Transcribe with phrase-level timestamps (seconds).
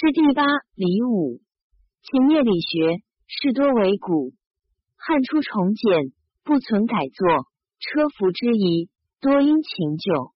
[0.00, 0.44] 至第八
[0.76, 1.40] 礼五，
[2.04, 4.30] 秦业理学事多为古，
[4.94, 6.12] 汉初重简，
[6.44, 7.26] 不存改作，
[7.80, 8.90] 车服之仪
[9.20, 10.30] 多因秦旧。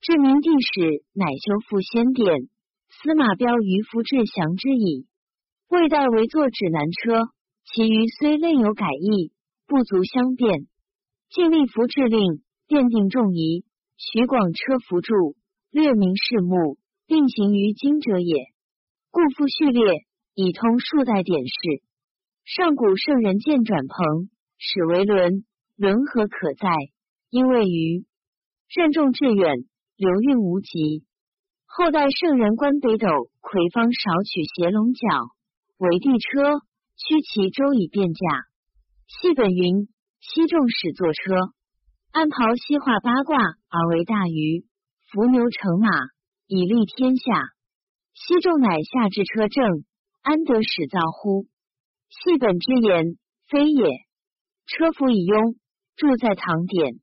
[0.00, 2.48] 至明帝时，乃修复先典。
[2.90, 5.06] 司马彪于夫志祥之矣。
[5.68, 7.30] 魏代为作指南车，
[7.62, 9.30] 其余虽类有改易，
[9.68, 10.66] 不足相辩。
[11.30, 13.64] 尽力服制令，奠定众仪。
[13.98, 15.36] 徐广车服注，
[15.70, 16.76] 略明事目，
[17.06, 18.55] 并行于今者也。
[19.16, 20.04] 故复序列，
[20.34, 21.54] 以通数代典事。
[22.44, 26.68] 上古圣人见转蓬，始为轮，轮何可在？
[27.30, 28.04] 因为于
[28.68, 29.56] 任重致远，
[29.96, 31.06] 流运无极。
[31.64, 33.08] 后代圣人观北斗，
[33.40, 35.00] 魁方少取斜龙角
[35.78, 36.60] 为地车，
[36.96, 38.20] 驱其周以变驾。
[39.06, 39.88] 系本云：
[40.20, 41.54] 西众始作车，
[42.12, 44.66] 安袍西化八卦而为大鱼，
[45.10, 45.88] 伏牛乘马
[46.48, 47.55] 以利天下。
[48.16, 49.84] 西众乃下至车正，
[50.22, 51.44] 安得始造乎？
[52.08, 54.06] 系本之言非也。
[54.64, 55.56] 车服以庸，
[55.96, 56.94] 住在堂典。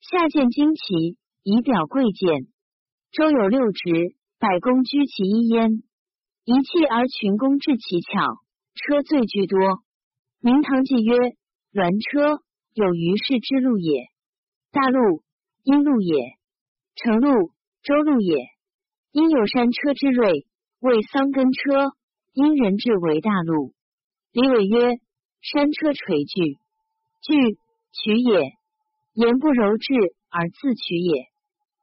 [0.00, 2.48] 下见旌旗，以表贵贱。
[3.12, 5.82] 周有六职，百工居其一焉。
[6.46, 8.40] 一气而群工治其巧，
[8.74, 9.60] 车最居多。
[10.40, 11.36] 明堂记曰：
[11.70, 12.42] 鸾车
[12.72, 14.08] 有于氏之路也。
[14.72, 15.22] 大路，
[15.64, 16.16] 阴路也；
[16.94, 17.52] 成路，
[17.82, 18.56] 周路也。
[19.12, 20.46] 因有山车之锐，
[20.86, 21.92] 谓桑根车。
[22.32, 23.74] 因人至为大路。
[24.32, 25.00] 李伟曰：
[25.40, 26.58] 山车垂巨，
[27.22, 27.58] 巨
[27.92, 28.52] 取也；
[29.14, 29.94] 言不柔质
[30.30, 31.26] 而自取也。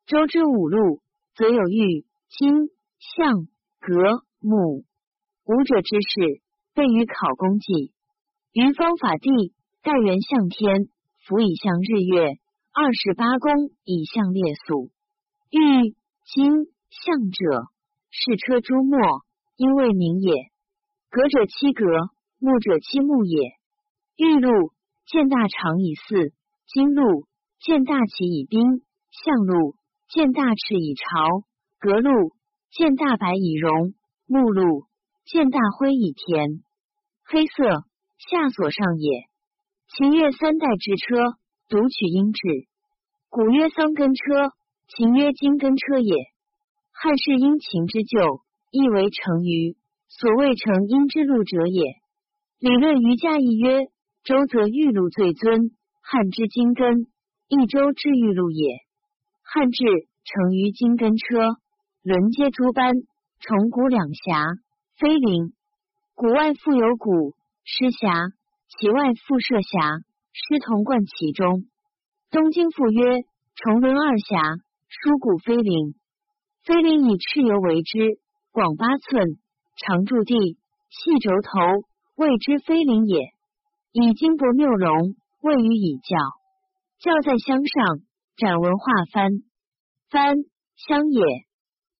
[0.07, 1.01] 周之五路。
[1.35, 3.47] 则有玉、金、象、
[3.79, 4.85] 革、木
[5.45, 6.43] 五者之事，
[6.75, 7.91] 备于考功记。
[8.51, 10.89] 于方法地，盖元向天，
[11.25, 12.37] 辅以向日月。
[12.71, 14.91] 二十八宫以向列宿。
[15.49, 16.53] 玉、金、
[16.91, 17.65] 象者，
[18.15, 18.99] 是车朱末，
[19.55, 20.51] 因为名也。
[21.09, 21.83] 革者七革，
[22.37, 23.53] 木者七木也。
[24.15, 24.71] 玉路
[25.07, 26.31] 见大长以四，
[26.67, 27.25] 金路
[27.59, 29.75] 见大旗以兵，象路。
[30.09, 31.43] 见大赤以朝，
[31.79, 32.33] 革路
[32.69, 33.95] 见大白以荣，
[34.27, 34.85] 木路
[35.25, 36.61] 见大灰以田。
[37.23, 37.63] 黑色
[38.19, 39.23] 下所上也。
[39.87, 42.67] 秦曰三代之车，独取音质。
[43.29, 44.53] 古曰桑根车，
[44.87, 46.32] 秦曰金根车也。
[46.95, 49.75] 汉室因秦之旧，亦为成于
[50.07, 51.83] 所谓成因之路者也。
[52.59, 53.87] 理论瑜伽亦曰：
[54.23, 55.71] 周则玉路最尊，
[56.01, 57.07] 汉之金根，
[57.49, 58.77] 益周之玉路也。
[59.41, 59.83] 汉制
[60.23, 61.57] 成于金根车，
[62.03, 62.93] 轮接诸班，
[63.41, 64.45] 重鼓两峡，
[64.97, 65.51] 飞灵。
[66.15, 67.33] 谷外复有鼓
[67.65, 68.13] 师峡，
[68.69, 69.97] 其外复设峡，
[70.31, 71.65] 师同贯其中。
[72.31, 73.23] 东京复曰
[73.55, 74.39] 重轮二峡，
[74.87, 75.95] 书鼓飞灵。
[76.65, 78.21] 飞灵以蚩尤为之，
[78.53, 79.35] 广八寸，
[79.75, 80.55] 长柱地，
[80.87, 81.59] 细轴头，
[82.15, 83.35] 谓之飞灵也。
[83.91, 86.15] 以金帛谬龙，位于以教，
[86.99, 87.99] 教在乡上。
[88.37, 89.43] 展文化幡，
[90.09, 90.47] 幡
[90.77, 91.21] 乡也。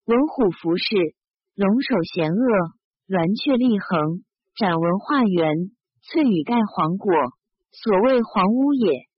[0.06, 0.96] 文虎服饰，
[1.56, 2.72] 龙首衔恶，
[3.06, 4.24] 鸾雀立横。
[4.56, 5.76] 展文化圆，
[6.08, 7.12] 翠羽盖黄果，
[7.70, 9.12] 所谓黄屋也。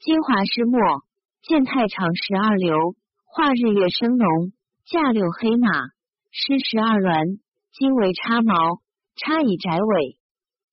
[0.00, 1.04] 金华诗墨，
[1.42, 2.96] 见太长十二流，
[3.26, 4.55] 画日月生龙，
[4.86, 5.66] 驾六黑马，
[6.30, 7.40] 诗十二鸾，
[7.72, 8.78] 今为插毛，
[9.16, 10.16] 插以窄尾，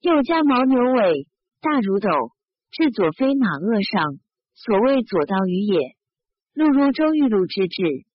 [0.02, 1.26] 又加牦牛尾，
[1.60, 2.10] 大如斗，
[2.70, 4.22] 至左飞马轭上。
[4.54, 5.98] 所谓左道于也，
[6.54, 8.06] 路如周玉路之志。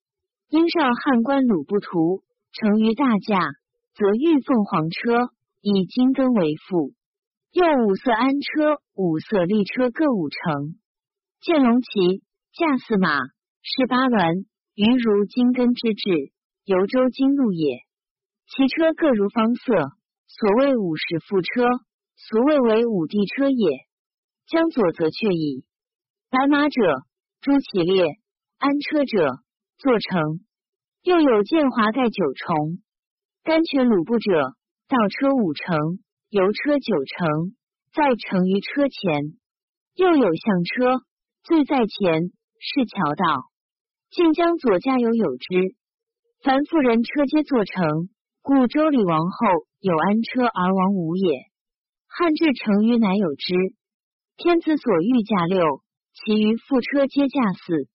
[0.47, 2.23] 因少汉官鲁不图，
[2.53, 3.41] 成于大驾，
[3.93, 6.95] 则玉凤凰车以金根为副，
[7.51, 10.79] 又五色鞍车、五色立车各五乘。
[11.41, 12.23] 见龙旗
[12.55, 13.19] 驾四马，
[13.67, 14.47] 是八鸾，
[14.79, 16.31] 余如金根之志，
[16.63, 17.81] 游州金路也。
[18.47, 19.75] 其车各如方色，
[20.29, 21.67] 所谓五十副车，
[22.15, 23.89] 俗谓为五帝车也。
[24.47, 25.65] 将左则却矣。
[26.31, 26.81] 白马者，
[27.41, 28.21] 朱其列；
[28.59, 29.41] 安车者，
[29.79, 30.47] 坐乘。
[31.03, 32.79] 又有建华盖九重，
[33.43, 34.31] 甘泉鲁布者，
[34.87, 35.77] 倒车五乘，
[36.29, 37.57] 游车九乘，
[37.93, 39.35] 在乘于车前。
[39.97, 41.03] 又有象车，
[41.43, 43.51] 最在前，是桥道。
[44.11, 45.77] 晋江左驾有有之。
[46.43, 48.09] 凡妇人车皆坐乘，
[48.41, 49.47] 故周礼王后
[49.81, 51.43] 有安车而王无也。
[52.07, 53.55] 汉至成于乃有之。
[54.37, 55.83] 天子所欲驾六。
[56.15, 57.87] 其余副车皆驾四，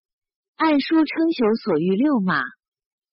[0.55, 2.39] 按书称朽所欲六马。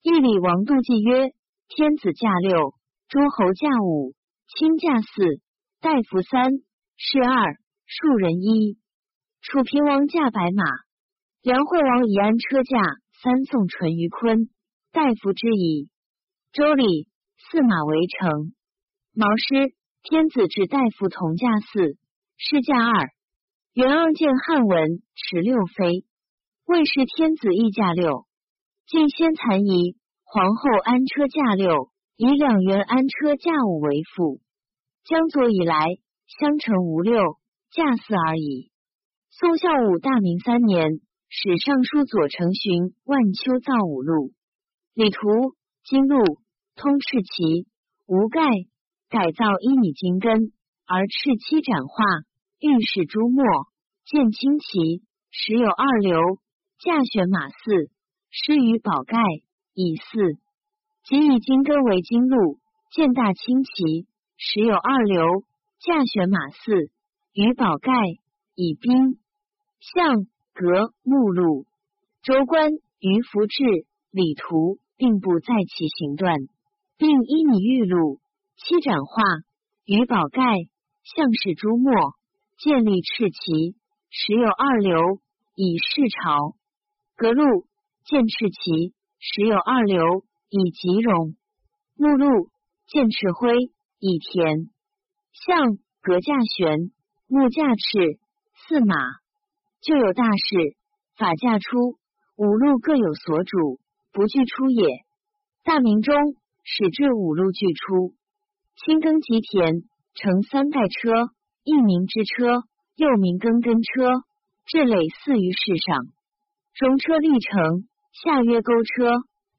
[0.02, 1.32] 义礼王度记曰：
[1.66, 2.74] 天子驾六，
[3.08, 4.14] 诸侯驾五，
[4.46, 5.40] 卿驾四，
[5.80, 6.52] 大夫三，
[6.96, 7.56] 士二，
[7.86, 8.78] 庶人一。
[9.40, 10.62] 楚平王驾白马，
[11.42, 12.78] 梁惠王以安车驾
[13.22, 14.50] 三送淳于髡，
[14.92, 15.88] 大夫之矣。
[16.52, 17.08] 周礼
[17.38, 18.52] 驷马为乘。
[19.14, 19.72] 毛师
[20.02, 21.96] 天子至大夫同驾四，
[22.36, 23.08] 是驾二。
[23.72, 26.04] 元盎见汉文持六妃，
[26.66, 28.26] 魏氏天子亦驾六。
[28.86, 31.88] 晋先残仪皇后安车驾六，
[32.18, 34.42] 以两元安车驾五为辅。
[35.04, 35.86] 江左以来，
[36.38, 37.16] 相承无六，
[37.72, 38.70] 驾四而已。
[39.30, 41.00] 宋孝武大明三年，
[41.32, 44.32] 史尚书左丞寻万秋造五路，
[44.94, 45.20] 礼图
[45.84, 46.18] 金路
[46.74, 47.68] 通赤旗，
[48.08, 48.42] 无盖
[49.08, 50.50] 改造一米金根，
[50.86, 52.04] 而赤漆斩画。
[52.58, 53.44] 御史朱墨
[54.04, 56.18] 见青旗，时有二流，
[56.80, 57.54] 驾选马四，
[58.30, 59.22] 施于宝盖，
[59.72, 60.36] 以四。
[61.04, 62.58] 即以金戈为金路，
[62.90, 65.44] 见大青旗，时有二流，
[65.78, 66.90] 驾选马四，
[67.32, 67.92] 于宝盖，
[68.56, 69.20] 以兵。
[69.78, 70.26] 相
[70.60, 71.64] 格目录
[72.22, 72.68] 州官
[72.98, 73.64] 于福志
[74.10, 76.36] 礼图，并不在其行段，
[76.98, 78.20] 并依拟玉录
[78.56, 79.22] 七斩画
[79.86, 80.42] 于宝盖，
[81.02, 82.14] 相士朱墨。
[82.58, 83.74] 建立赤旗，
[84.10, 85.00] 时有二流，
[85.54, 86.54] 以示朝；
[87.16, 87.64] 格路
[88.04, 91.36] 建赤旗，时有二流，以吉荣。
[91.96, 92.50] 目录
[92.86, 93.56] 建赤灰，
[93.98, 94.68] 以田。
[95.32, 96.92] 象格驾悬，
[97.28, 98.18] 木驾赤，
[98.68, 98.94] 驷马
[99.80, 100.76] 就有大事，
[101.16, 101.96] 法驾出，
[102.36, 103.80] 五路各有所主，
[104.12, 105.04] 不俱出也。
[105.64, 106.14] 大明中
[106.64, 108.14] 始至五路俱出，
[108.76, 109.82] 清耕吉田，
[110.14, 111.30] 乘三代车。
[111.62, 112.62] 一名之车，
[112.96, 114.22] 又名耕根车，
[114.66, 116.06] 至累四于世上。
[116.74, 119.12] 中车历程，夏曰钩车，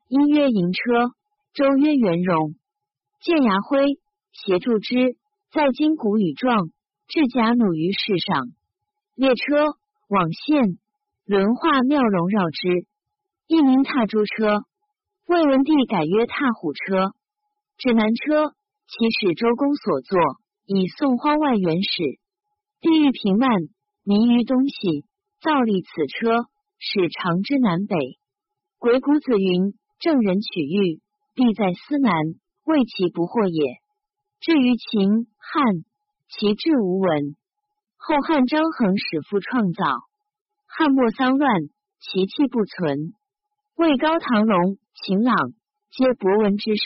[0.08, 1.14] 一曰营车，
[1.54, 2.56] 周曰圆融。
[3.22, 4.00] 建牙辉
[4.32, 5.16] 协助之，
[5.52, 6.72] 在今古与状，
[7.08, 8.48] 至甲弩于世上。
[9.14, 9.78] 列车
[10.12, 10.78] 网线
[11.24, 12.86] 轮化妙容绕之，
[13.48, 14.60] 一名踏珠车。
[15.26, 17.14] 魏文帝改曰踏虎车。
[17.78, 18.52] 指南车，
[18.88, 20.20] 其始周公所作。
[20.66, 22.20] 以宋荒外原始，
[22.82, 23.50] 地域平慢，
[24.04, 25.06] 迷于东西，
[25.40, 26.44] 造立此车，
[26.78, 27.96] 使长之南北。
[28.80, 31.00] 鬼谷子云：“正人取玉，
[31.36, 32.12] 必在思南，
[32.66, 33.78] 为其不惑也。”
[34.44, 35.86] 至于秦汉，
[36.28, 37.38] 其志无闻。
[38.04, 39.86] 后汉张衡始复创造，
[40.66, 41.62] 汉末丧乱，
[42.00, 43.14] 其气不存。
[43.78, 45.36] 魏高唐隆、秦朗
[45.92, 46.82] 皆博闻之士，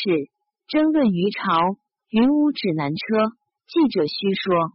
[0.68, 1.78] 争论于朝，
[2.10, 3.32] 云无指南车。
[3.66, 4.74] 记者虚说，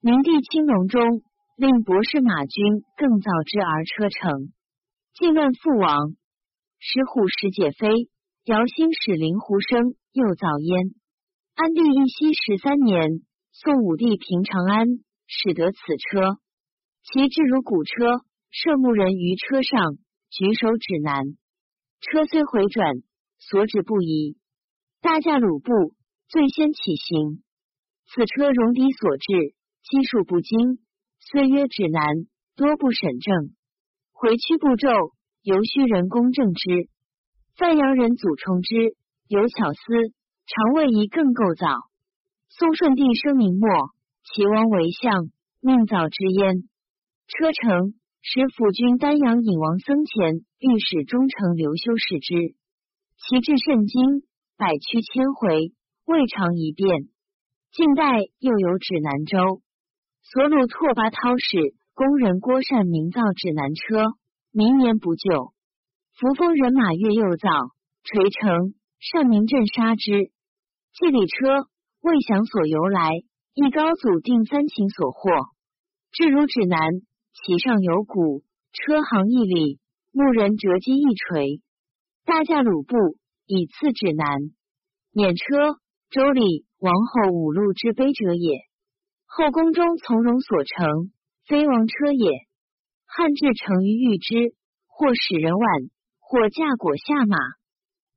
[0.00, 1.02] 明帝青龙中
[1.56, 4.52] 令博士马钧更造之而车成。
[5.14, 6.14] 晋乱父王，
[6.78, 8.08] 使虎使解非，
[8.44, 10.94] 姚兴使灵狐生又造焉。
[11.56, 14.86] 安帝义熙十三年，宋武帝平长安，
[15.34, 16.36] 使得此车，
[17.02, 18.20] 其志如古车，
[18.50, 19.96] 射牧人于车上，
[20.28, 21.24] 举手指南。
[22.00, 22.96] 车虽回转，
[23.38, 24.36] 所指不移。
[25.00, 25.94] 大驾鲁布，
[26.28, 27.42] 最先起行。
[28.04, 30.84] 此车戎狄所制，基数不精，
[31.18, 32.04] 虽曰指南，
[32.54, 33.56] 多不审正。
[34.12, 34.90] 回曲步骤，
[35.40, 36.90] 由须人工正之。
[37.56, 38.96] 范阳人祖冲之，
[39.28, 39.80] 有巧思，
[40.44, 41.66] 常为一更构造。
[42.50, 45.30] 宋顺帝生明末，齐王为相，
[45.60, 46.68] 命造之焉。
[47.26, 52.54] 车成，使辅军丹阳尹王僧虔御史中丞刘修视之，
[53.18, 54.22] 其志甚精，
[54.56, 55.72] 百屈千回，
[56.06, 57.08] 未尝一变。
[57.72, 59.60] 近代又有指南州，
[60.22, 64.14] 所鲁拓跋焘使工人郭善明造指南车，
[64.52, 65.52] 明年不就。
[66.14, 67.48] 扶风人马越又造
[68.04, 70.30] 垂成，善明镇杀之。
[70.92, 71.66] 祭礼车
[72.02, 73.10] 未详所由来，
[73.54, 75.30] 一高祖定三秦所获。
[76.10, 76.78] 至如指南，
[77.32, 78.42] 其上有鼓，
[78.72, 79.78] 车行一里，
[80.10, 81.60] 牧人折机一锤，
[82.24, 82.96] 大驾鲁布
[83.46, 84.26] 以次指南，
[85.12, 85.78] 辇车。
[86.10, 88.60] 周礼王后五路之碑者也。
[89.24, 91.10] 后宫中从容所乘，
[91.46, 92.28] 非王车也。
[93.06, 94.54] 汉至成于御之，
[94.86, 95.66] 或使人挽，
[96.20, 97.38] 或驾果下马。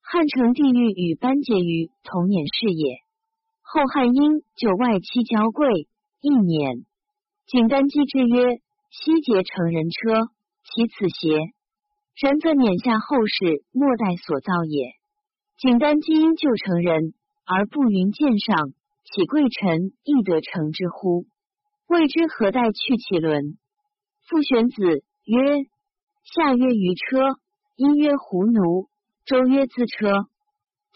[0.02, 3.05] 汉成帝欲与班婕妤同年事也。
[3.68, 5.88] 后汉因就外戚交贵，
[6.22, 6.86] 一年。
[7.48, 10.30] 景丹姬之曰：西节成人车，
[10.64, 11.52] 其此邪？
[12.16, 14.94] 然则免下后世末代所造也。
[15.58, 17.14] 景丹姬因就成人。
[17.48, 21.28] 而不云剑上，岂贵臣亦得成之乎？
[21.86, 23.60] 未知何待去其轮？
[24.28, 24.82] 傅玄子
[25.26, 25.66] 曰：
[26.24, 27.38] 夏曰鱼车，
[27.76, 28.90] 殷曰胡奴，
[29.26, 30.26] 周曰自车。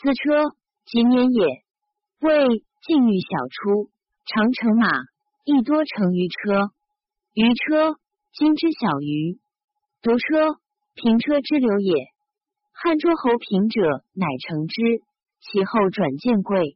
[0.01, 0.55] 自车
[0.87, 1.45] 即年也。
[2.21, 3.89] 谓晋欲小出，
[4.25, 4.89] 常乘马，
[5.45, 6.69] 亦多乘于车。
[7.33, 7.95] 于车
[8.33, 9.39] 今之小鱼，
[10.01, 10.59] 独车
[10.95, 12.07] 平车之流也。
[12.73, 15.01] 汉诸侯平者，乃乘之。
[15.39, 16.75] 其后转见贵。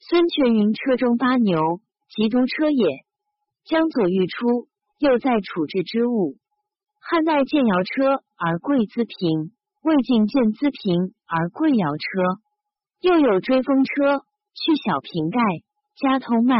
[0.00, 3.04] 孙权云车中八牛，即独车也。
[3.64, 4.66] 江左欲出，
[4.98, 6.34] 又在处置之物。
[6.98, 12.42] 汉代见摇车而贵资平，魏晋见资平而贵摇车。
[13.00, 15.40] 又有追风车，去小瓶盖，
[15.96, 16.58] 加通慢，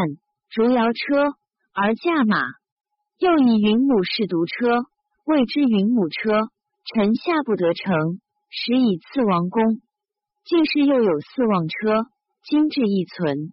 [0.55, 1.35] 如摇车
[1.73, 2.39] 而驾马。
[3.19, 4.87] 又以云母氏独车，
[5.25, 6.51] 谓之云母车。
[6.85, 8.21] 臣下不得乘，
[8.51, 9.81] 始以次王公。
[10.45, 12.07] 进士又有四望车，
[12.43, 13.53] 今制亦存。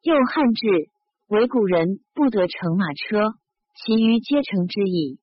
[0.00, 0.88] 又汉制，
[1.28, 3.34] 唯古人不得乘马车，
[3.76, 5.18] 其余皆乘之矣。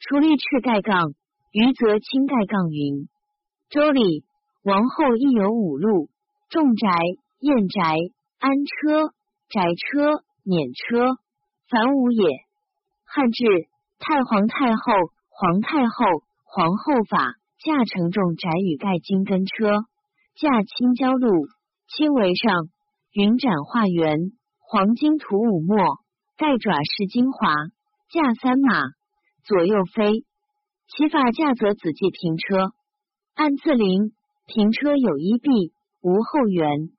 [0.00, 1.12] 除立赤盖杠，
[1.52, 3.06] 余则青盖杠云。
[3.68, 4.24] 周礼
[4.64, 6.08] 王后亦有五路：
[6.48, 6.88] 重宅、
[7.40, 7.80] 宴宅、
[8.40, 9.14] 安车、
[9.48, 11.14] 宅车、辇车，
[11.70, 12.26] 凡五也。
[13.06, 13.46] 汉制，
[14.00, 14.92] 太皇太后、
[15.30, 16.04] 皇太后、
[16.42, 19.70] 皇后法驾乘重宅与盖金根车。
[20.34, 21.46] 驾青椒路，
[21.86, 22.66] 青为上；
[23.12, 24.18] 云展画圆，
[24.58, 25.78] 黄金涂五墨，
[26.36, 27.54] 盖爪饰金华。
[28.10, 28.82] 驾三马，
[29.44, 30.24] 左右飞。
[30.88, 32.72] 其法驾则子继平车，
[33.34, 34.12] 按自临
[34.46, 36.90] 平车有一臂，无后援。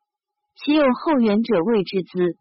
[0.61, 2.35] 其有后援者谓之资。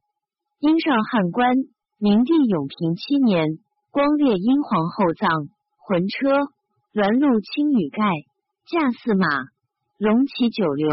[0.58, 1.54] 殷上汉官，
[1.98, 3.60] 明帝永平七年，
[3.92, 5.48] 光烈殷皇后葬，
[5.78, 6.50] 魂车
[6.92, 8.02] 鸾鹿青羽盖，
[8.66, 9.28] 驾驷马。
[9.98, 10.90] 龙骑九流，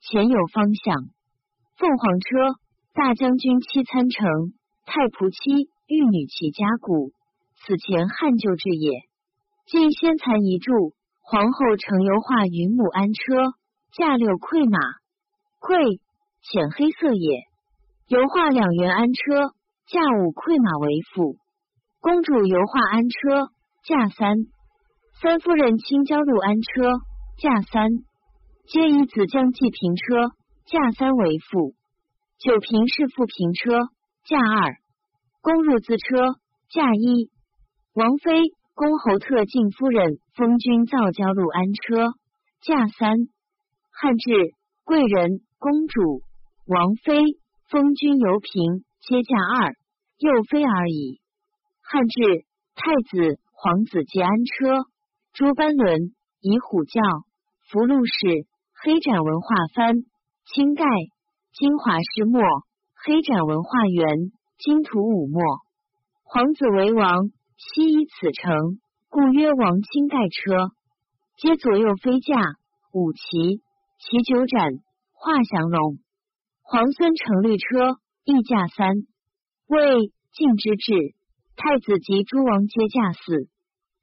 [0.00, 1.08] 前有方向。
[1.78, 2.60] 凤凰车，
[2.92, 4.52] 大将军妻参乘，
[4.84, 7.12] 太仆妻玉女骑甲鼓。
[7.64, 9.08] 此前汉旧制也。
[9.66, 13.54] 晋先残一柱，皇后乘油画云母安车，
[13.92, 14.78] 驾六馈马。
[15.60, 16.00] 馈，
[16.42, 17.42] 浅黑色也。
[18.08, 19.52] 油画两员安车，
[19.86, 21.36] 驾五馈马为辅。
[22.00, 23.50] 公主油画安车，
[23.84, 24.36] 驾三。
[25.20, 26.92] 三夫人青椒路安车，
[27.38, 27.90] 驾三。
[28.68, 30.30] 皆以子将计平车，
[30.66, 31.74] 驾三为副；
[32.38, 33.88] 九平是副平车，
[34.24, 34.76] 驾二；
[35.40, 36.36] 公入自车，
[36.70, 37.30] 驾一。
[37.94, 42.12] 王妃、公侯特进夫人封君造交路安车，
[42.62, 43.16] 驾三。
[43.90, 44.52] 汉制
[44.84, 46.22] 贵人、公主、
[46.68, 47.14] 王妃、
[47.70, 49.72] 封君游平皆驾二，
[50.18, 51.18] 又妃而已。
[51.80, 52.44] 汉制
[52.74, 54.84] 太子、皇子皆安车，
[55.32, 57.00] 诸班轮、以虎轿、
[57.70, 58.46] 福禄士。
[58.84, 60.04] 黑斩文化幡，
[60.44, 60.84] 清盖
[61.54, 62.42] 金华诗墨，
[62.94, 65.40] 黑斩文化圆，金土五墨。
[66.22, 70.68] 皇子为王，悉以此城，故曰王青盖车。
[71.38, 72.36] 皆左右飞驾，
[72.92, 73.62] 五骑，
[73.96, 74.70] 骑九斩，
[75.14, 75.96] 画降龙。
[76.70, 78.94] 皇孙乘绿车，亦驾三。
[79.68, 81.14] 魏晋之治，
[81.56, 83.48] 太子及诸王皆驾四。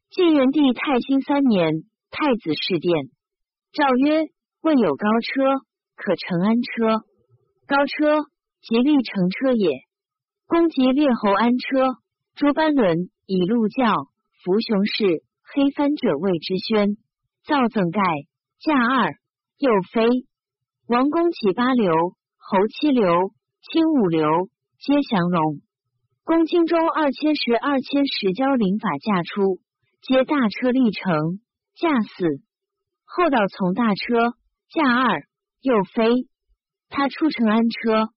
[0.09, 3.11] 晋元帝太兴三年，太子侍殿，
[3.71, 4.23] 诏曰。
[4.61, 5.63] 未有高车，
[5.95, 7.05] 可乘安车。
[7.67, 8.25] 高车，
[8.63, 9.81] 即立乘车也。
[10.47, 11.99] 公及列侯安车，
[12.33, 14.07] 诸班轮以鹿教，
[14.43, 16.97] 伏雄士黑帆者谓之宣。
[17.45, 18.01] 造赠盖，
[18.57, 19.13] 驾二，
[19.59, 20.25] 右飞。
[20.87, 21.93] 王公起八流，
[22.47, 24.29] 侯七流，卿五流，
[24.77, 25.61] 皆降龙。
[26.23, 29.57] 公卿中二千石、二千石交领法驾出，
[30.03, 31.39] 皆大车立乘，
[31.73, 32.43] 驾死。
[33.03, 34.37] 后导从大车。
[34.69, 35.23] 驾二，
[35.61, 36.27] 又飞。
[36.89, 38.09] 他出乘安车，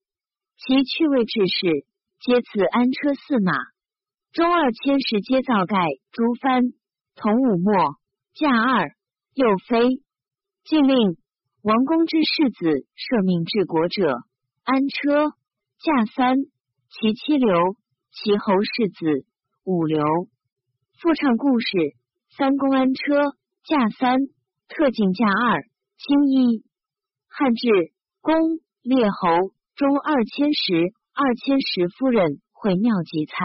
[0.58, 1.86] 其趣味志士，
[2.20, 3.52] 皆此安车驷马。
[4.32, 6.74] 中二千石皆造盖诸幡，
[7.14, 7.96] 同五墨。
[8.34, 8.90] 驾二，
[9.32, 10.02] 又飞。
[10.64, 11.16] 禁令
[11.62, 14.22] 王公之世子赦命治国者，
[14.62, 15.34] 安车
[15.82, 16.36] 驾三。
[16.88, 17.74] 其七流，
[18.12, 19.26] 其侯世子
[19.64, 20.00] 五流。
[21.02, 21.66] 复唱故事：
[22.30, 23.34] 三公安车，
[23.66, 24.18] 驾三，
[24.68, 25.64] 特进驾二。
[25.98, 26.62] 轻一
[27.26, 28.38] 汉制，公
[28.80, 33.44] 列侯中二千石，二千石夫人会庙及残，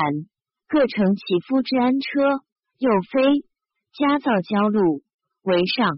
[0.69, 2.45] 各乘其夫之安车，
[2.77, 3.41] 又非
[3.91, 5.01] 家造交路
[5.41, 5.97] 为上。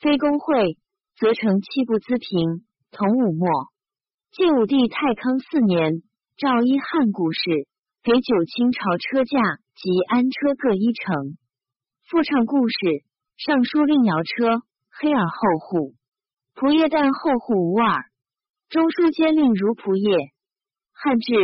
[0.00, 0.78] 非公会，
[1.16, 3.48] 则成七步资平，同五末。
[4.32, 6.02] 晋武帝太康四年，
[6.36, 7.68] 诏一汉故事，
[8.02, 9.40] 给九卿朝车驾
[9.74, 11.36] 及安车各一乘。
[12.08, 12.74] 复唱故事，
[13.36, 14.62] 尚书令摇车。
[14.96, 15.94] 黑耳后户，
[16.54, 18.04] 仆业旦后户无耳。
[18.68, 20.30] 中书监令如仆业。
[20.92, 21.34] 汉制，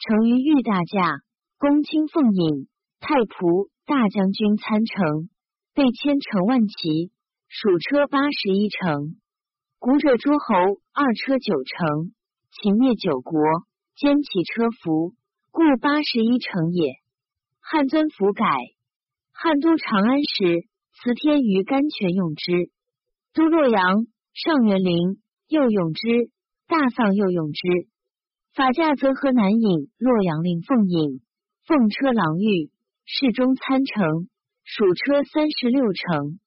[0.00, 1.22] 成于御大驾，
[1.56, 2.66] 公卿奉引，
[2.98, 5.30] 太仆、大将军参乘，
[5.72, 7.12] 被千乘万骑，
[7.48, 9.16] 属车八十一乘。
[9.78, 10.54] 古者诸侯
[10.92, 12.12] 二车九乘，
[12.50, 13.40] 秦灭九国，
[13.94, 15.14] 兼其车服，
[15.50, 16.94] 故八十一乘也。
[17.60, 18.44] 汉尊服改，
[19.32, 22.70] 汉都长安时，辞天于甘泉用之。
[23.32, 26.30] 都洛阳、上元陵又用之；
[26.66, 27.60] 大丧又用之。
[28.54, 31.20] 法驾则河南尹洛阳令奉引，
[31.64, 32.70] 奉车郎御，
[33.04, 34.28] 侍中参乘，
[34.64, 36.40] 属车三十六乘。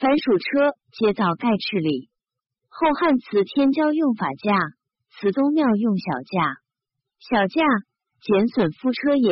[0.00, 2.08] 凡属车，皆造盖赤里。
[2.70, 4.56] 后汉祠天骄用法驾，
[5.12, 6.56] 祠宗庙用小驾。
[7.20, 7.60] 小驾
[8.24, 9.30] 减损夫车也。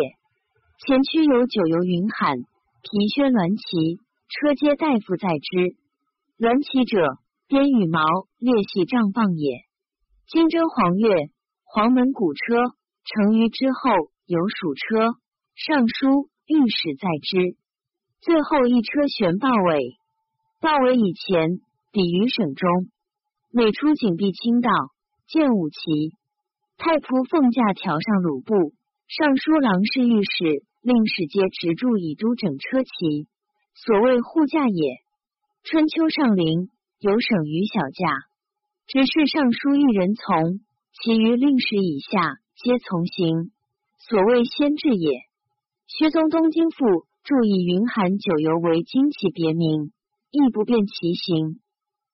[0.85, 2.37] 前驱有九游云罕、
[2.85, 3.97] 皮靴鸾旗，
[4.29, 5.73] 车皆大夫在之。
[6.37, 7.17] 鸾旗者，
[7.49, 8.05] 编羽毛
[8.37, 9.65] 列系帐棒也。
[10.29, 11.33] 金针黄钺，
[11.65, 12.77] 黄门古车，
[13.09, 15.17] 成于之后有属车，
[15.57, 17.57] 尚书、御史在之。
[18.21, 19.97] 最后一车悬豹尾，
[20.61, 21.61] 豹尾以前，
[21.93, 22.69] 比于省中。
[23.53, 24.71] 每出景壁清道，
[25.29, 25.79] 见五旗。
[26.77, 28.75] 太仆奉驾条上鲁布，
[29.07, 33.29] 尚书郎是御史，令史皆执著以督整车骑，
[33.75, 34.99] 所谓护驾也。
[35.63, 38.27] 春秋上陵有省于小驾，
[38.89, 40.59] 只是尚书一人从，
[40.91, 43.53] 其余令史以下皆从行，
[44.11, 45.23] 所谓先制也。
[45.87, 49.93] 薛宗东京赋注以云寒九游为旌旗别名，
[50.31, 51.61] 亦不辨其形。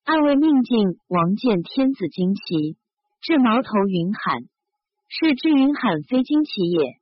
[0.05, 2.77] 暗卫命进王见天子惊奇，
[3.21, 4.43] 至矛头云喊，
[5.09, 7.01] 是知云喊非惊奇也。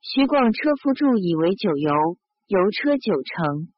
[0.00, 1.92] 徐广车夫注以为九游，
[2.46, 3.68] 游车九乘。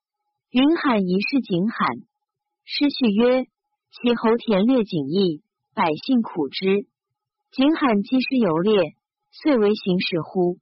[0.51, 1.97] 云喊疑是景喊。
[2.65, 3.45] 诗序曰：
[3.91, 5.43] 其侯田猎景邑，
[5.75, 6.87] 百姓苦之。
[7.51, 8.95] 景喊积师游猎，
[9.33, 10.59] 遂为行使乎？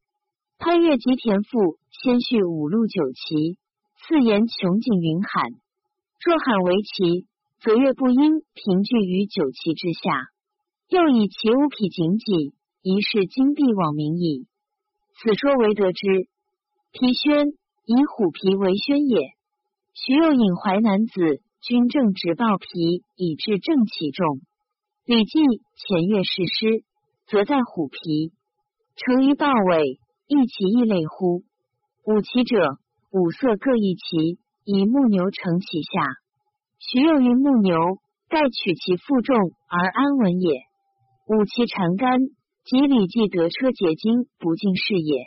[0.59, 3.59] 潘岳及田赋先序五路九旗，
[4.01, 5.53] 次言穷景云喊。
[6.25, 7.27] 若喊为奇。
[7.61, 10.29] 则月不应平聚于九旗之下，
[10.89, 14.47] 又以其五匹锦戟，疑是金璧网名矣。
[15.17, 16.29] 此说为得之。
[16.93, 17.49] 皮宣
[17.85, 19.33] 以虎皮为宣也。
[19.93, 24.41] 徐又引淮南子军政直报皮，以致正其重。
[25.05, 25.41] 吕记
[25.75, 26.85] 前月誓师，
[27.27, 28.31] 则在虎皮，
[28.95, 29.99] 成于豹尾，
[30.29, 31.42] 一其异类乎？
[32.05, 32.79] 五旗者，
[33.11, 34.38] 五色各一旗，
[34.70, 35.88] 以木牛乘其下。
[36.78, 37.74] 徐用于木牛，
[38.28, 39.35] 盖取其负重
[39.66, 40.61] 而安稳也。
[41.26, 42.20] 五其缠杆，
[42.66, 45.24] 及礼记得车结金不尽是也。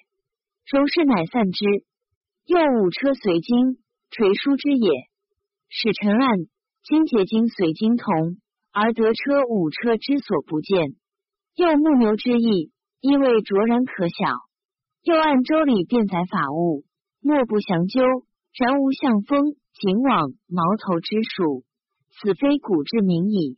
[0.68, 1.66] 周氏乃散之。
[2.46, 3.80] 又五车随金
[4.12, 4.92] 垂书之也。
[5.70, 6.38] 使臣案
[6.84, 8.38] 金结金随金同，
[8.72, 10.94] 而得车五车之所不见。
[11.56, 14.16] 又木牛之意，亦未卓然可晓。
[15.02, 16.84] 又按周礼变载法物，
[17.22, 18.04] 莫不详究。
[18.54, 19.56] 然无向风。
[19.74, 21.64] 景往矛头之属，
[22.12, 23.58] 此非古之名矣。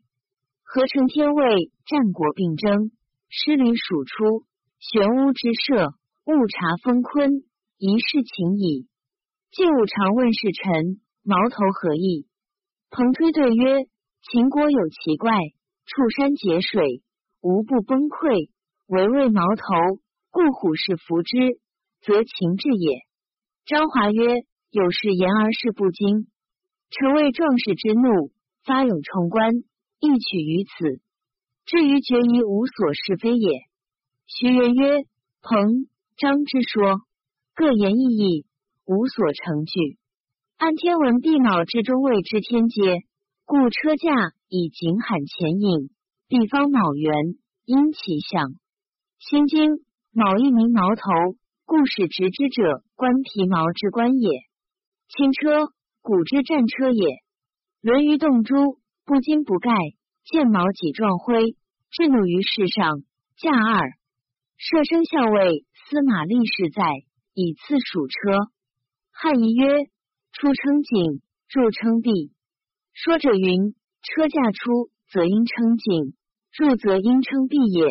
[0.61, 2.91] 何成天位，战国并争，
[3.27, 4.45] 失旅属出，
[4.79, 7.43] 玄巫之设，误察风坤，
[7.77, 8.87] 一事情矣。
[9.51, 12.25] 晋武常问侍臣：矛头何意？
[12.89, 13.83] 彭推对曰：
[14.31, 15.33] 秦国有奇怪，
[15.85, 17.01] 触山结水，
[17.41, 18.49] 无不崩溃，
[18.87, 19.99] 唯为矛头，
[20.31, 21.59] 故虎视伏之，
[21.99, 23.01] 则秦志也。
[23.65, 24.45] 张华曰。
[24.73, 26.25] 有事言而事不精，
[26.89, 28.31] 臣为壮士之怒，
[28.65, 29.51] 发勇冲冠，
[29.99, 30.99] 亦取于此。
[31.63, 33.59] 至于决疑无所是非也。
[34.25, 35.03] 徐人曰：
[35.43, 35.85] 彭、
[36.17, 37.01] 张之说，
[37.53, 38.47] 各言异义，
[38.87, 39.99] 无所成据。
[40.57, 43.03] 按天文地卯之中谓之天阶，
[43.45, 44.09] 故车驾
[44.49, 45.91] 以景罕前引，
[46.27, 47.13] 地方卯元，
[47.65, 48.55] 因其象。
[49.19, 51.03] 心经卯一名矛头，
[51.63, 54.31] 故使执之者观皮毛之官也。
[55.15, 55.71] 轻车，
[56.01, 57.05] 古之战车也。
[57.81, 59.71] 轮于洞珠，不金不盖，
[60.25, 61.55] 剑矛戟状徽，
[61.91, 63.03] 置怒于世上。
[63.37, 63.91] 驾二，
[64.57, 66.81] 射生校尉司马立士在，
[67.35, 68.49] 以次属车。
[69.11, 69.85] 汉仪曰：
[70.31, 72.31] 出称景，入称帝。
[72.93, 76.15] 说者云：车驾出，则应称景；
[76.57, 77.85] 入则应称璧也。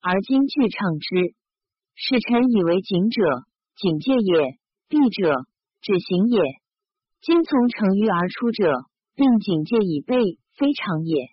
[0.00, 1.34] 而今俱唱之。
[1.94, 3.22] 使臣以为景者，
[3.76, 4.56] 警戒也；
[4.88, 5.44] 璧者，
[5.82, 6.61] 止行也。
[7.24, 8.66] 今从城隅而出者，
[9.14, 10.16] 并警戒以备，
[10.58, 11.28] 非常也；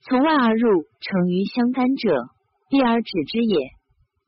[0.00, 2.30] 从外而入城隅相干者，
[2.70, 3.68] 避而止之也。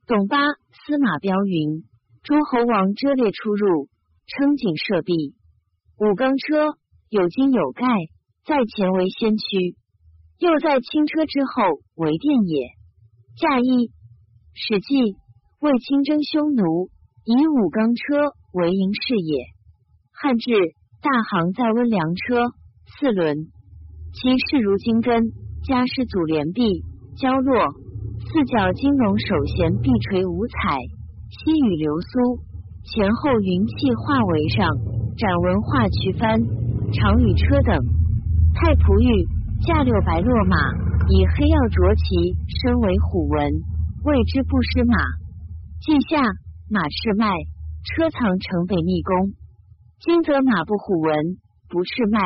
[0.07, 1.85] 董巴、司马彪云：
[2.23, 3.89] 诸侯王遮列出入，
[4.27, 5.37] 称警设壁。
[5.97, 6.77] 五钢车
[7.09, 7.87] 有金有盖，
[8.45, 9.77] 在前为先驱，
[10.39, 12.69] 又在轻车之后为殿也。
[13.39, 13.91] 驾一，
[14.53, 15.17] 史记
[15.61, 16.91] 为清征匈奴，
[17.25, 19.47] 以五钢车为营事也。
[20.13, 20.53] 汉至。
[21.03, 22.53] 大行在温良车
[22.85, 23.35] 四轮，
[24.13, 25.33] 其势如金根，
[25.65, 26.85] 家师祖连璧
[27.17, 27.57] 交落，
[28.21, 30.77] 四角金龙首衔碧垂五彩，
[31.33, 32.45] 西与流苏，
[32.85, 34.69] 前后云气化为上，
[35.17, 36.39] 展文化渠帆，
[36.93, 37.81] 长与车等。
[38.53, 39.25] 太仆御
[39.65, 40.57] 驾六白落马，
[41.09, 43.41] 以黑曜着其身为虎纹，
[44.05, 45.01] 谓之不失马。
[45.81, 46.21] 记下
[46.69, 47.33] 马赤迈，
[47.89, 49.40] 车藏城北密宫。
[50.03, 51.15] 今则马不虎闻，
[51.69, 52.23] 不赤迈，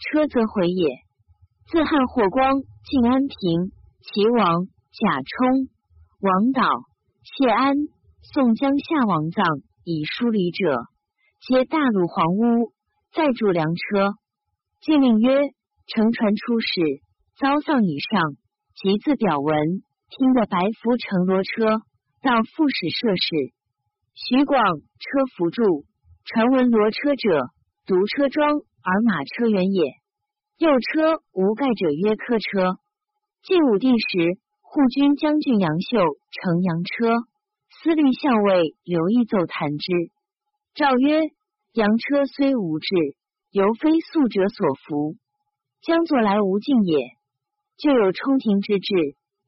[0.00, 0.96] 车则回也。
[1.70, 5.68] 自汉霍光、晋安平、齐王、贾充、
[6.18, 6.66] 王导、
[7.22, 7.76] 谢安、
[8.22, 9.44] 宋江下王藏
[9.84, 10.82] 以疏离者，
[11.46, 12.72] 皆大陆黄屋，
[13.14, 14.14] 再筑粮车。
[14.80, 15.42] 禁令曰：
[15.86, 16.80] 乘船出使，
[17.38, 18.32] 遭丧以上，
[18.74, 19.56] 即自表文，
[20.10, 21.86] 听得白服乘罗车，
[22.20, 23.54] 到副使设使。
[24.12, 25.84] 徐广车扶住，
[26.24, 27.46] 传闻罗车者，
[27.84, 29.82] 独车庄而马车远也。
[30.56, 32.78] 右车无盖者曰客车。
[33.42, 35.98] 晋武帝时，护军将军杨秀
[36.30, 37.26] 乘羊车，
[37.70, 39.92] 司隶校尉刘毅奏弹之。
[40.74, 41.22] 诏曰：
[41.72, 42.86] 羊车虽无志，
[43.50, 45.16] 犹非素者所服，
[45.82, 46.98] 将作来无尽也。
[47.78, 48.94] 就有冲庭之志，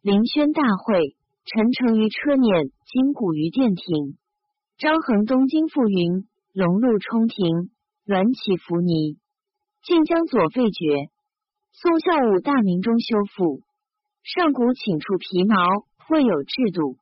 [0.03, 4.19] 凌轩大会，陈诚于车辇，金鼓于殿庭。
[4.77, 7.73] 张衡东京赋云，龙路冲庭，
[8.07, 9.19] 鸾起伏泥。
[9.83, 11.11] 晋将左废绝，
[11.73, 13.63] 宋孝武大明中修复。
[14.23, 15.59] 上古请出皮毛，
[16.11, 16.95] 未有制度。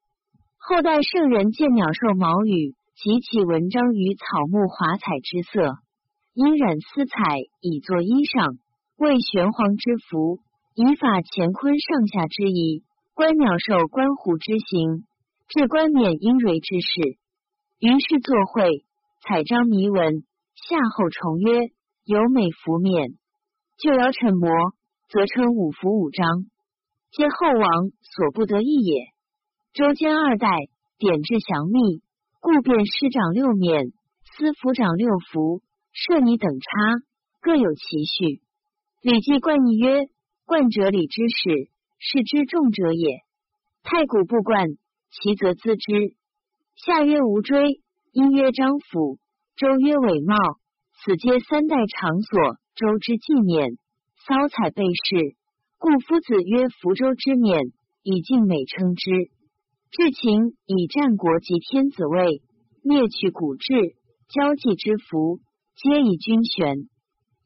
[0.57, 5.77] 后代圣人见鸟兽毛羽及其文章与草木华彩之色，
[6.33, 7.21] 因染丝彩
[7.61, 8.57] 以作衣裳，
[8.97, 10.41] 为玄黄之服，
[10.73, 15.05] 以法乾坤上下之仪，观鸟兽观虎之形，
[15.47, 17.21] 至冠冕阴蕊之事。
[17.81, 18.87] 于是作会，
[19.25, 20.25] 彩章谜文，
[20.57, 21.71] 夏后重曰。
[22.05, 23.13] 有美服冕，
[23.79, 24.51] 就摇沉模，
[25.09, 26.27] 则称五服五章，
[27.13, 29.05] 皆后王所不得意也。
[29.73, 30.49] 周兼二代
[30.99, 32.03] 典制详密，
[32.41, 33.93] 故便师长六冕，
[34.25, 36.67] 司府长六服，设拟等差，
[37.41, 38.43] 各有其序。
[39.01, 40.09] 礼记冠义曰
[40.45, 43.21] ：“冠者礼之始，是之重者也。
[43.85, 44.71] 太古不冠，
[45.13, 46.17] 其则自之。”
[46.75, 47.82] 夏曰无追，
[48.13, 49.17] 殷曰张府，
[49.57, 50.37] 周曰韦茂。
[51.03, 53.71] 此皆三代场所，周之纪念，
[54.27, 55.35] 骚采备饰，
[55.79, 57.73] 故夫子曰福州之冕，
[58.03, 59.11] 以敬美称之。
[59.91, 62.43] 至秦以战国及天子位，
[62.85, 63.97] 灭去古制，
[64.29, 65.41] 交际之服，
[65.75, 66.77] 皆以君选。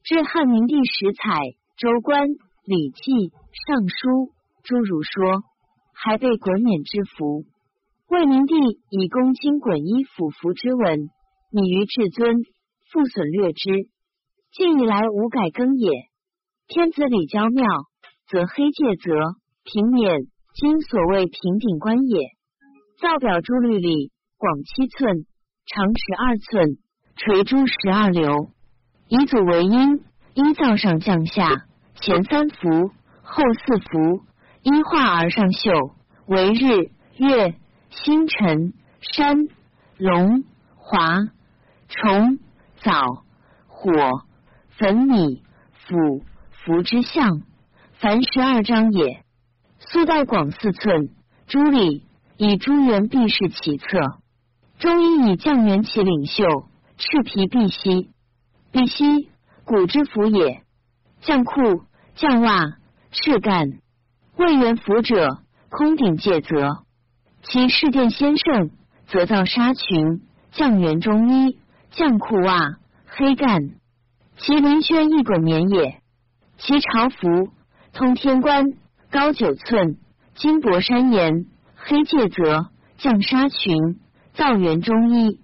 [0.02, 1.42] 至汉明帝时采
[1.76, 2.26] 周官、
[2.64, 3.30] 礼记、
[3.68, 4.32] 尚书
[4.64, 5.44] 诸儒说，
[5.94, 7.44] 还被国冕之服。
[8.08, 8.54] 魏明帝
[8.90, 11.10] 以公卿衮衣抚服之文，
[11.50, 12.36] 拟于至尊。
[12.92, 13.90] 复损略之，
[14.52, 15.90] 近以来无改更也。
[16.68, 17.66] 天子礼交庙，
[18.28, 19.12] 则黑介则
[19.64, 20.20] 平冕，
[20.54, 22.30] 今所谓平顶冠也。
[23.00, 25.26] 造表珠律里，广七寸，
[25.66, 26.78] 长十二寸，
[27.16, 28.50] 垂珠十二流，
[29.08, 31.66] 以祖为音，依造上降下，
[32.00, 32.68] 前三伏，
[33.24, 34.22] 后四伏，
[34.62, 35.72] 依画而上绣，
[36.28, 37.56] 为日、月、
[38.04, 39.48] 星辰、山、
[39.98, 40.44] 龙、
[40.76, 41.18] 华、
[41.88, 42.38] 虫。
[42.82, 43.24] 枣、
[43.66, 43.90] 火、
[44.78, 47.42] 粉米、釜、符之象，
[47.94, 49.24] 凡十二章也。
[49.80, 51.08] 素带广四寸，
[51.48, 52.04] 朱里
[52.36, 53.86] 以朱元必是其侧。
[54.78, 56.44] 中医以降元其领袖，
[56.96, 58.10] 赤皮必息，
[58.70, 59.30] 必息
[59.64, 60.62] 古之服也。
[61.22, 61.82] 降裤、
[62.14, 62.76] 降袜、
[63.10, 63.80] 赤干，
[64.36, 66.85] 未元服者，空顶介则。
[67.48, 68.70] 其事殿先胜，
[69.06, 71.58] 则造纱裙，降元中衣。
[71.92, 73.70] 绛裤袜黑干，
[74.36, 76.02] 其林轩一滚绵也。
[76.58, 77.48] 其朝服
[77.94, 78.66] 通天冠，
[79.10, 79.96] 高九寸，
[80.34, 82.66] 金箔山岩，黑戒则，
[82.98, 83.98] 绛纱裙，
[84.34, 85.40] 造园中衣。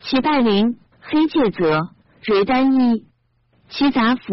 [0.00, 1.90] 其拜绫黑戒则，
[2.22, 3.04] 蕊单衣。
[3.68, 4.32] 其杂服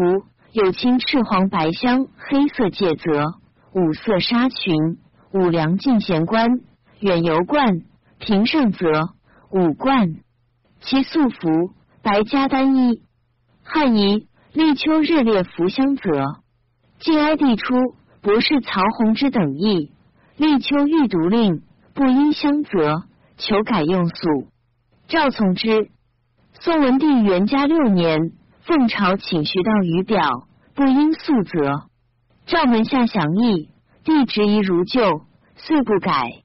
[0.50, 3.34] 有青赤黄白香黑色戒则，
[3.72, 4.74] 五色纱裙，
[5.32, 6.48] 五梁进贤冠，
[7.02, 7.80] 远游冠，
[8.20, 9.08] 平上泽，
[9.50, 10.14] 五冠。
[10.82, 13.02] 其素服白加单衣，
[13.64, 16.40] 汉仪立秋日烈服相泽。
[17.00, 17.74] 晋哀帝初，
[18.20, 19.90] 博士曹洪之等议，
[20.36, 21.62] 立秋欲读令，
[21.92, 23.02] 不应相泽，
[23.36, 24.14] 求改用素。
[25.08, 25.90] 赵从之。
[26.60, 31.88] 宋文帝元嘉六年，奉朝请徐道于表，不应素泽。
[32.46, 33.70] 赵门下详议，
[34.04, 35.22] 帝执宜如旧，
[35.56, 36.44] 遂不改。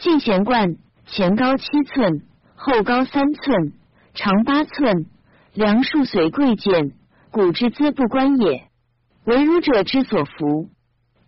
[0.00, 2.22] 进贤冠前高七寸。
[2.62, 3.72] 后高三寸，
[4.12, 5.06] 长八寸，
[5.54, 6.92] 梁数随贵贱，
[7.30, 8.68] 古之资不观也。
[9.24, 10.68] 为儒者之所服。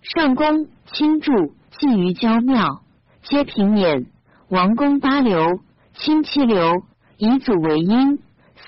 [0.03, 2.83] 上宫青柱寄于郊庙，
[3.23, 4.07] 皆平冕。
[4.51, 5.61] 王公八流，
[5.95, 6.83] 青七流，
[7.17, 8.19] 以祖为阴，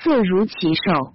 [0.02, 1.14] 色如其首。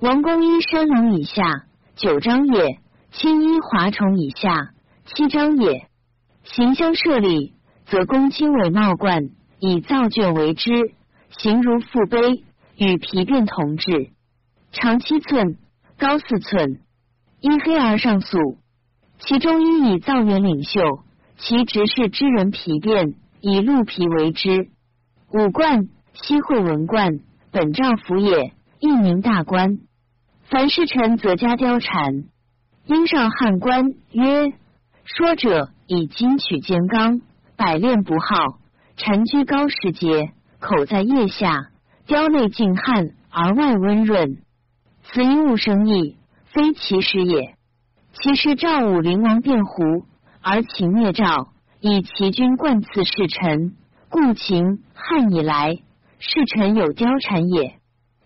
[0.00, 1.64] 王公衣山龙以下
[1.96, 2.80] 九章也，
[3.12, 4.74] 青衣华虫以下
[5.06, 5.88] 七章也。
[6.44, 7.54] 行香设礼，
[7.92, 9.28] 则公卿伟帽冠，
[9.60, 10.70] 以造卷为之，
[11.28, 12.42] 形如覆碑，
[12.78, 14.12] 与皮变同质，
[14.72, 15.58] 长七寸，
[15.98, 16.80] 高四寸，
[17.42, 18.38] 因黑而上素。
[19.18, 20.80] 其中一以造元领袖，
[21.36, 24.70] 其直是之人皮变，以鹿皮为之。
[25.30, 29.80] 五冠，西会文冠，本诏服也，一名大官。
[30.44, 32.24] 凡侍臣，则加貂蝉。
[32.86, 34.50] 因上汉官曰：
[35.04, 37.20] 说者以金取坚刚，
[37.62, 38.58] 百炼不耗。
[38.96, 41.68] 蝉居高时节，口在腋下，
[42.08, 44.38] 貂内静汗，而外温润。
[45.04, 47.54] 此因物生意，非其实也。
[48.14, 50.06] 其实赵武灵王辩胡，
[50.40, 53.76] 而秦灭赵，以其君冠赐侍臣，
[54.08, 55.78] 故秦汉以来，
[56.18, 57.76] 侍臣有貂蝉也。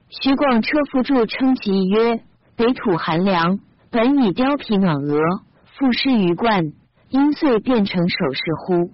[0.08, 2.22] 徐广车夫著称其曰：
[2.56, 3.58] 北土寒凉。
[3.90, 5.20] 本以貂皮暖额，
[5.76, 6.72] 赋诗于冠，
[7.10, 8.92] 因遂变成首饰乎？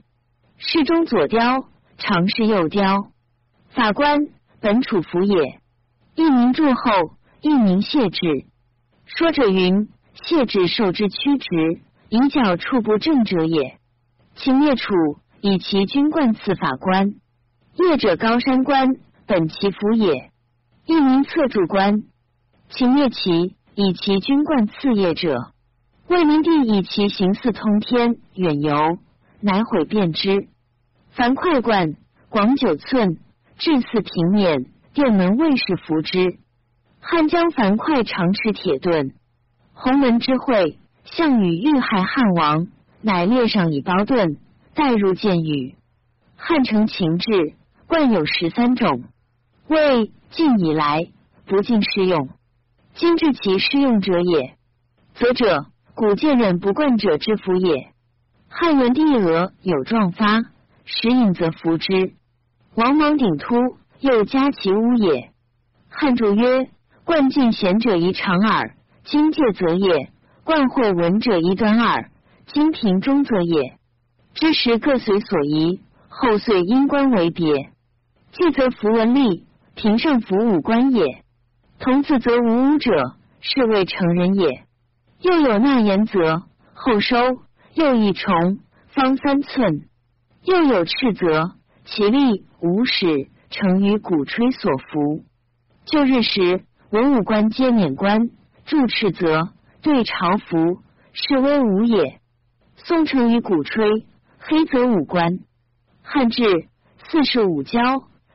[0.64, 1.64] 侍中左雕，
[1.98, 3.08] 常侍右雕。
[3.70, 4.20] 法官
[4.60, 5.60] 本楚服也，
[6.14, 8.46] 一名祝后，一名谢志。
[9.04, 13.76] 说者云：谢志受之屈直，以角处不正者也。
[14.36, 14.94] 秦灭楚，
[15.40, 17.14] 以其军冠赐法官。
[17.74, 18.88] 业者高山官，
[19.26, 20.30] 本其服也，
[20.86, 22.04] 一名侧柱官。
[22.70, 23.56] 秦灭齐。
[23.74, 25.50] 以其军冠赐业者，
[26.06, 28.98] 魏明帝以其行似通天，远游，
[29.42, 30.48] 乃毁变之。
[31.10, 31.94] 樊哙冠
[32.30, 33.18] 广九寸，
[33.58, 36.38] 至四平面，殿门卫士服之。
[37.00, 39.12] 汉将樊哙长持铁盾，
[39.74, 42.68] 鸿门之会，项羽欲害汉王，
[43.02, 44.38] 乃列上以包盾，
[44.74, 45.74] 带入见羽。
[46.36, 47.54] 汉承秦制，
[47.86, 49.04] 冠有十三种，
[49.68, 51.08] 魏晋以来
[51.46, 52.30] 不尽适用。
[52.94, 54.56] 今至其适用者也，
[55.14, 57.91] 则者古见忍不惯者之服也。
[58.54, 60.42] 汉元帝额有壮发，
[60.84, 62.12] 时隐则服之。
[62.74, 63.56] 王莽顶突，
[63.98, 65.30] 又加其乌也。
[65.88, 66.68] 汉注曰：
[67.04, 70.10] 冠尽贤者宜长耳，今戒则也；
[70.44, 72.10] 冠会文者宜短耳，
[72.46, 73.78] 今平中则也。
[74.34, 77.70] 知时各随所宜，后遂因官为别。
[78.32, 81.24] 既则服文吏，平上服武官也。
[81.78, 84.64] 童子则无污者，是谓成人也。
[85.22, 86.42] 又有纳言则
[86.74, 87.16] 后收，
[87.74, 88.58] 又一重
[88.88, 89.88] 方三寸。
[90.44, 91.52] 又有赤则
[91.84, 95.24] 其力无始，成于鼓吹所服。
[95.84, 98.30] 旧日时，文武官皆免官，
[98.64, 99.50] 铸赤则
[99.82, 100.80] 对朝服，
[101.12, 102.20] 是威武也。
[102.76, 104.04] 宋成于鼓吹，
[104.38, 105.38] 黑则武官。
[106.02, 106.44] 汉至
[107.08, 107.80] 四世五交，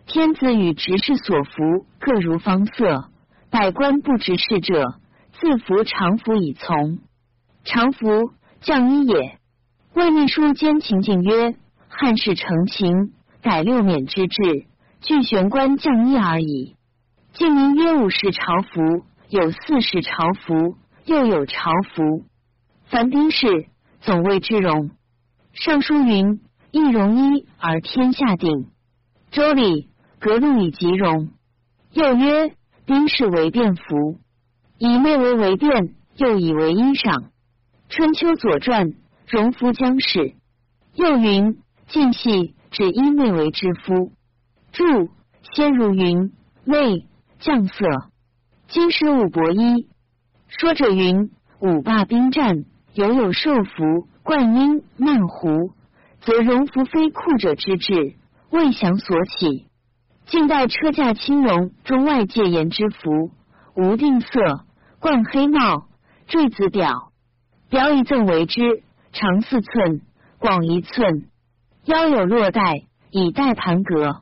[0.05, 3.09] 天子与执事所服各如方色。
[3.49, 4.95] 百官不执事者，
[5.33, 6.99] 自服常服以从。
[7.65, 8.31] 常服
[8.67, 9.39] 降一也。
[9.93, 11.55] 魏秘书兼秦景曰：
[11.87, 14.65] 汉室成秦，改六免之制，
[14.99, 16.75] 具玄关降一而已。
[17.31, 20.75] 晋民曰五世朝服，有四世朝服，
[21.05, 22.25] 又有朝服。
[22.87, 23.67] 凡兵士
[24.01, 24.91] 总谓之荣。
[25.53, 28.67] 尚书云：一荣一而天下定。
[29.31, 29.87] 周礼
[30.19, 31.29] 格禄以吉荣。
[31.93, 32.51] 又曰。
[32.85, 34.17] 兵士为便服，
[34.77, 37.25] 以内为为便，又以为衣裳。
[37.89, 38.93] 春秋左传，
[39.27, 40.33] 荣夫将士。
[40.93, 44.11] 又云：晋系指衣内为之夫。
[44.73, 45.09] 注：
[45.53, 46.33] 先如云
[46.65, 47.07] 内
[47.39, 47.85] 将色。
[48.67, 49.87] 今时武伯衣。
[50.47, 55.71] 说者云：五霸兵战，犹有受服冠缨曼胡，
[56.19, 58.15] 则荣服非酷者之志，
[58.49, 59.67] 未降所起。
[60.25, 63.31] 近代车驾青绒中外戒严之服，
[63.75, 64.65] 无定色，
[64.99, 65.87] 冠黑帽，
[66.27, 67.06] 坠子表，
[67.69, 70.01] 表以赠为之，长四寸，
[70.39, 71.27] 广一寸，
[71.85, 74.21] 腰有络带，以带盘格。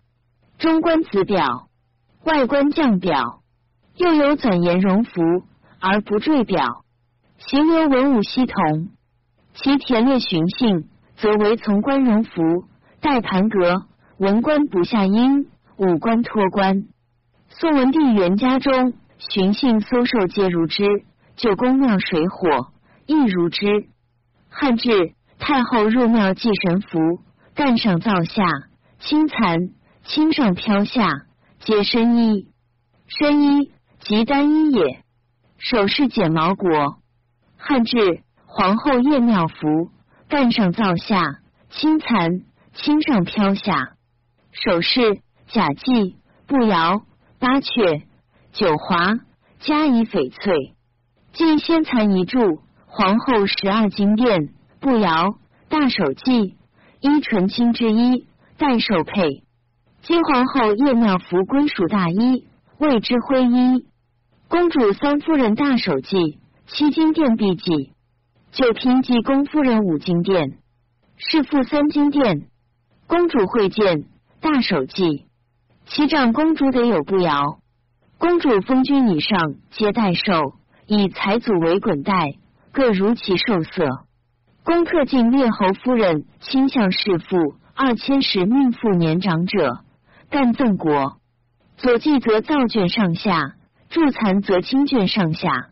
[0.57, 1.67] 中冠子表，
[2.23, 3.41] 外观降表，
[3.97, 5.21] 又有纂严绒服
[5.79, 6.83] 而不坠表，
[7.37, 8.89] 形由文武悉同。
[9.53, 12.41] 其田列寻性，则为从官荣服，
[12.99, 13.85] 带盘格，
[14.17, 15.47] 文官不下音。
[15.77, 16.85] 武官脱官，
[17.49, 20.85] 宋文帝元家中，巡幸搜受皆如之；
[21.35, 22.67] 九宫庙水火
[23.05, 23.87] 亦如之。
[24.49, 26.99] 汉至太后入庙祭神符，
[27.53, 28.43] 干上造下，
[28.99, 29.69] 青蚕
[30.03, 31.25] 青上飘下，
[31.59, 32.47] 皆深衣。
[33.07, 35.03] 深衣即单衣也。
[35.57, 36.97] 首饰剪毛果。
[37.57, 39.89] 汉至皇后夜庙服，
[40.27, 41.39] 干上造下，
[41.69, 42.41] 青蚕
[42.73, 43.95] 青上飘下，
[44.51, 45.21] 首饰。
[45.47, 46.15] 甲髻、
[46.47, 47.03] 步摇、
[47.37, 48.01] 八阙、
[48.51, 49.13] 九华，
[49.59, 50.73] 加以翡翠。
[51.33, 52.63] 进仙蚕一柱，
[52.97, 55.35] 皇后十二金殿，步摇、
[55.67, 56.55] 大手记、
[57.01, 58.25] 衣纯青之衣，
[58.57, 59.43] 戴绶佩。
[60.01, 62.47] 金皇后叶妙服归属大衣，
[62.79, 63.85] 谓之灰衣。
[64.47, 67.91] 公主三夫人大手记，七金殿必记。
[68.53, 70.59] 九嫔济公夫人五金殿，
[71.17, 72.47] 侍妇三金殿。
[73.07, 74.05] 公主会见
[74.39, 75.25] 大手记，
[75.85, 77.59] 其长公主得有步摇。
[78.17, 80.53] 公主封君以上皆代寿，
[80.87, 82.35] 以财祖为滚带，
[82.75, 83.87] 各如其受色。
[84.65, 89.85] 公特进列侯夫人亲向侍妇二千石命妇年长者，
[90.29, 91.15] 干赠国。
[91.77, 93.53] 左记则造卷上下，
[93.87, 95.69] 助残则亲卷上下。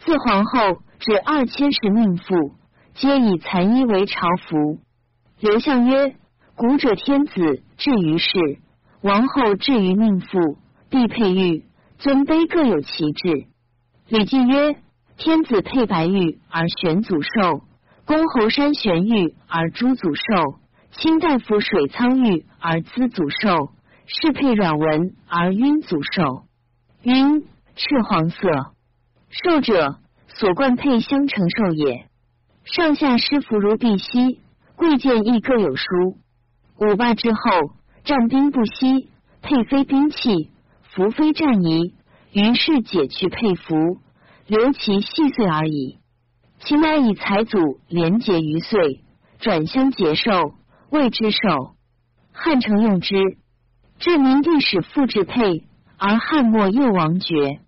[0.00, 2.52] 自皇后至二千石命妇，
[2.92, 4.80] 皆以残衣为朝服。
[5.40, 6.14] 刘向曰：
[6.56, 8.28] 古者天子至于世，
[9.00, 10.58] 王后至于命妇，
[10.90, 11.64] 必佩玉。
[11.96, 13.46] 尊卑各有其制。
[14.08, 14.76] 李靖曰：
[15.16, 17.62] 天子佩白玉而玄祖寿，
[18.04, 20.58] 公侯山玄玉而朱祖寿，
[20.90, 23.70] 卿大夫水苍玉而滋祖寿，
[24.06, 26.44] 是佩软文而晕祖寿。
[27.04, 27.44] 晕，
[27.76, 28.48] 赤黄色。
[29.30, 29.98] 寿者，
[30.28, 32.06] 所冠佩相承寿也。
[32.64, 34.40] 上下师服如碧玺，
[34.74, 35.84] 贵贱亦各有殊。
[36.80, 37.40] 五霸之后，
[38.04, 39.10] 战兵不息，
[39.42, 40.50] 佩非兵器。
[40.94, 41.94] 服非战仪，
[42.32, 43.98] 于是解去佩服，
[44.46, 45.98] 留其细碎而已。
[46.60, 49.02] 其乃以财祖连结于岁，
[49.38, 50.54] 转相结寿，
[50.90, 51.74] 谓之寿。
[52.32, 53.14] 汉承用之，
[53.98, 55.66] 至明帝使复制佩，
[55.98, 57.60] 而汉末又王爵。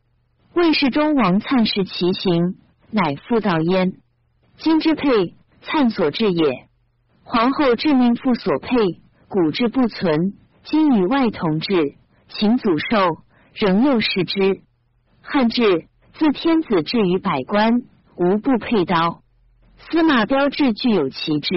[0.54, 2.56] 魏世中王粲视其形，
[2.90, 3.92] 乃复造焉。
[4.58, 6.66] 今之佩，粲所制也。
[7.22, 8.76] 皇后致命复所佩，
[9.28, 10.34] 古制不存，
[10.64, 11.96] 今与外同制。
[12.28, 13.18] 秦祖寿
[13.52, 14.62] 仍又视之。
[15.22, 15.86] 汉制
[16.18, 17.82] 自天子至于百官，
[18.16, 19.20] 无不佩刀。
[19.76, 21.54] 司马标志具有旗帜。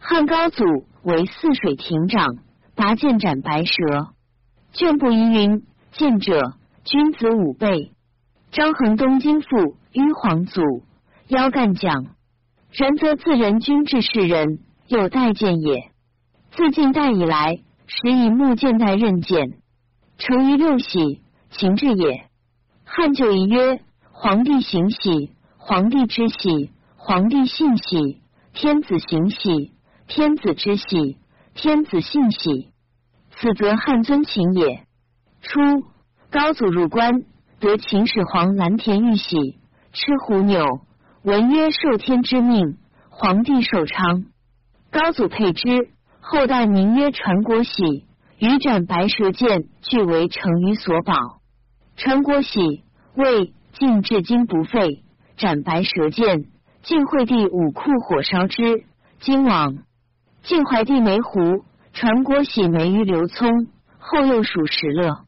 [0.00, 0.64] 汉高祖
[1.04, 2.38] 为泗水亭长，
[2.74, 3.72] 拔剑斩白蛇。
[4.72, 5.62] 卷不疑云：
[5.92, 7.92] 见者君子五倍。
[8.50, 10.60] 张衡东京父於皇祖，
[11.28, 12.06] 腰干将。
[12.72, 15.92] 然则自人君至世人，有待见也。
[16.50, 19.60] 自晋代以来，时以木剑代刃剑。
[20.18, 22.27] 成于六喜，秦制也。
[22.90, 28.22] 汉就仪曰：皇帝行喜，皇帝之喜，皇帝信喜；
[28.54, 29.72] 天子行喜，
[30.06, 31.18] 天子之喜，
[31.54, 32.72] 天子信喜。
[33.30, 34.86] 此则汉尊秦也。
[35.42, 35.60] 初，
[36.30, 37.24] 高祖入关，
[37.60, 39.58] 得秦始皇蓝田玉玺，
[39.92, 40.80] 吃虎钮，
[41.22, 42.78] 闻曰受天之命，
[43.10, 44.24] 皇帝受昌。
[44.90, 48.06] 高祖佩之，后代名曰传国玺。
[48.38, 51.37] 羽斩白蛇剑，俱为成于所宝。
[51.98, 52.84] 传国玺，
[53.16, 55.02] 魏晋至今不废。
[55.36, 56.44] 斩白蛇剑，
[56.84, 58.84] 晋惠帝武库火烧之。
[59.18, 59.78] 今往。
[60.44, 63.50] 晋怀帝梅胡，传国玺梅于刘聪，
[63.98, 65.24] 后又属石勒。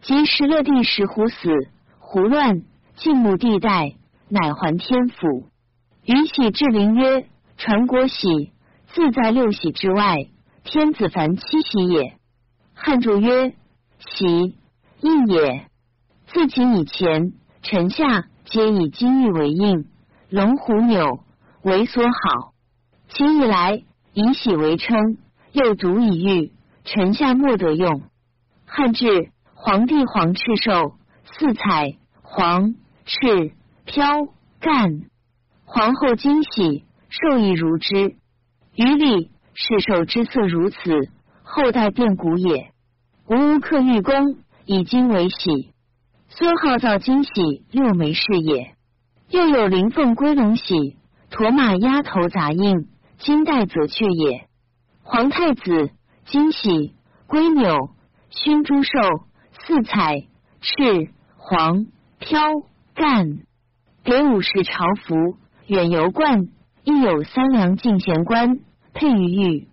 [0.00, 1.50] 及石勒帝石虎死，
[1.98, 2.62] 胡乱，
[2.96, 3.96] 晋穆帝代，
[4.30, 5.50] 乃还天府。
[6.02, 7.26] 于喜至灵曰：
[7.58, 8.52] 传国玺，
[8.86, 10.16] 自在六玺之外，
[10.64, 12.16] 天子凡七玺也。
[12.72, 13.52] 汉注曰
[14.00, 14.56] ：“喜，
[15.02, 15.66] 印也。
[16.36, 19.86] 自秦以前，臣下皆以金玉为印，
[20.28, 21.20] 龙虎钮
[21.62, 22.52] 为所好。
[23.08, 25.16] 秦以来，以喜为称，
[25.52, 26.52] 又独以玉，
[26.84, 28.02] 臣下莫得用。
[28.66, 32.74] 汉至，皇帝黄赤寿，四彩黄
[33.06, 33.52] 赤
[33.86, 34.26] 飘
[34.60, 35.06] 干。
[35.64, 38.14] 皇后金喜，寿亦如之。
[38.74, 40.76] 于礼，世寿之色如此。”
[41.42, 42.72] 后代变古也，
[43.26, 45.72] 无无克玉宫以金为玺，
[46.38, 48.74] 孙号造金喜六枚是也。
[49.30, 50.98] 又有灵凤归龙喜，
[51.30, 54.46] 驼马鸭头杂印，金带则雀也。
[55.02, 55.88] 皇太子
[56.26, 56.92] 金喜
[57.26, 57.88] 龟纽
[58.28, 58.90] 熏朱兽
[59.60, 60.26] 四彩
[60.60, 61.86] 赤黄
[62.18, 62.38] 飘
[62.94, 63.38] 干，
[64.04, 66.48] 给武士朝服远游冠，
[66.84, 68.58] 亦有三梁进贤冠
[68.92, 69.68] 佩于玉。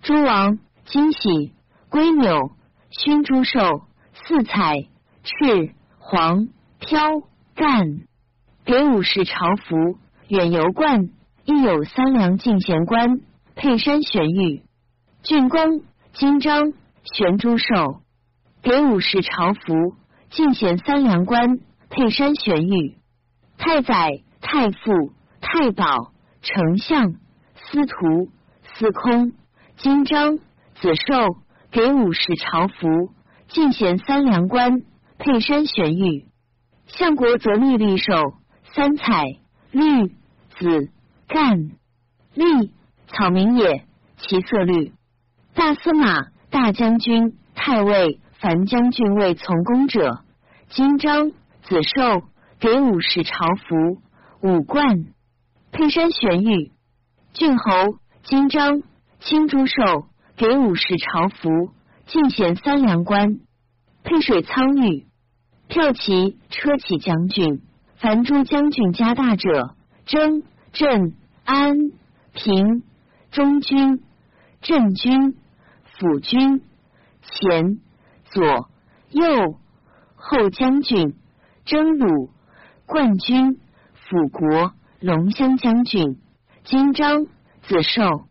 [0.00, 0.58] 诸王。
[0.86, 1.52] 金喜、
[1.90, 2.52] 龟纽、
[2.88, 3.82] 熏朱兽、
[4.14, 4.86] 四彩、
[5.22, 5.74] 赤、
[6.10, 6.48] 黄、
[6.78, 7.20] 飘、
[7.54, 8.00] 干，
[8.64, 9.98] 给武士朝服、
[10.28, 11.10] 远游冠，
[11.44, 13.20] 亦有三梁进贤官，
[13.54, 14.62] 佩山玄玉、
[15.22, 15.82] 郡公、
[16.14, 18.00] 金章、玄朱寿，
[18.62, 19.96] 给武士朝服、
[20.30, 21.58] 进贤三梁官，
[21.90, 22.96] 佩山玄玉、
[23.58, 27.12] 太宰、太傅、太保、丞相、
[27.54, 28.30] 司徒、
[28.62, 29.32] 司空、
[29.76, 30.38] 金章。
[30.80, 31.36] 子寿
[31.72, 33.12] 给武士朝服，
[33.48, 34.84] 进贤三梁官，
[35.18, 36.26] 佩山玄玉。
[36.86, 38.34] 相国则立绿绶，
[38.74, 39.24] 三彩
[39.72, 40.08] 绿
[40.58, 40.90] 紫
[41.26, 41.70] 干。
[42.34, 42.70] 绿，
[43.08, 43.84] 草名也，
[44.16, 44.92] 其色绿。
[45.54, 50.22] 大司马、大将军、太尉、樊将军为从公者，
[50.70, 51.30] 金章、
[51.62, 52.22] 子寿
[52.60, 54.00] 给五十朝服、
[54.40, 55.06] 五冠、
[55.72, 56.70] 佩山玄玉。
[57.32, 58.82] 郡侯金章、
[59.20, 60.06] 青朱寿
[60.36, 61.72] 给五十朝服，
[62.06, 63.40] 进贤三良官，
[64.04, 65.07] 配水苍玉。
[65.68, 67.62] 骠骑车骑将军、
[67.96, 69.74] 樊诸将军加大者，
[70.06, 70.42] 征、
[70.72, 71.14] 镇、
[71.44, 71.76] 安、
[72.32, 72.82] 平、
[73.30, 74.02] 中军、
[74.60, 75.36] 镇军。
[76.00, 76.62] 辅军
[77.22, 77.80] 前
[78.26, 78.68] 左
[79.10, 79.58] 右
[80.14, 81.16] 后将军
[81.64, 82.30] 征虏
[82.86, 83.58] 冠军
[83.94, 86.20] 辅国龙骧将军
[86.62, 87.24] 金章
[87.62, 88.28] 子寿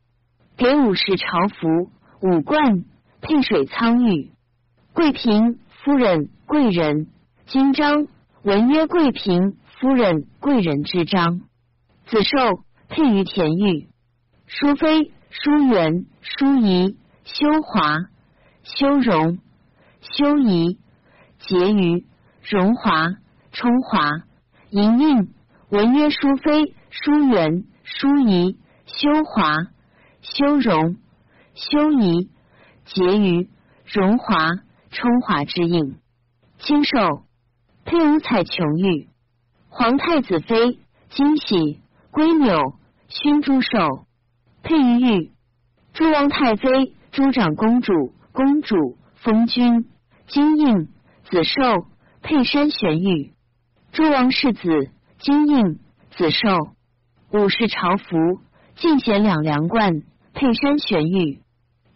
[0.55, 2.85] 给武士朝服五冠
[3.19, 4.31] 配水苍玉
[4.93, 7.07] 贵嫔夫人贵人
[7.47, 8.07] 金章
[8.43, 11.41] 文曰贵嫔夫人贵人之章
[12.05, 13.89] 子寿配于田玉
[14.45, 16.97] 淑妃淑媛淑仪。
[17.27, 17.97] 修华、
[18.63, 19.39] 修容、
[19.99, 20.79] 修仪、
[21.39, 22.05] 结于、
[22.41, 23.15] 荣华、
[23.51, 24.23] 充华、
[24.69, 25.33] 莹莹、
[25.67, 29.57] 文曰淑妃、淑媛、淑仪、修华、
[30.21, 30.95] 修容、
[31.53, 32.29] 修仪、
[32.85, 33.49] 结于、
[33.85, 34.55] 荣华、
[34.89, 35.99] 充华之应。
[36.59, 37.23] 清寿
[37.88, 39.07] 配五彩琼玉，
[39.69, 40.77] 皇太子妃
[41.09, 41.79] 金喜、
[42.11, 42.73] 归纽、
[43.07, 44.05] 熏珠寿。
[44.61, 45.31] 配于玉，
[45.93, 46.93] 诸王太妃。
[47.13, 49.88] 诸长公主、公主、封君、
[50.27, 50.89] 金印、
[51.31, 51.88] 子寿、
[52.21, 53.31] 佩山玄玉；
[53.91, 55.79] 诸王世子、金印、
[56.11, 56.73] 子寿；
[57.31, 58.41] 武士朝服、
[58.75, 61.39] 进贤两梁冠、佩山玄玉；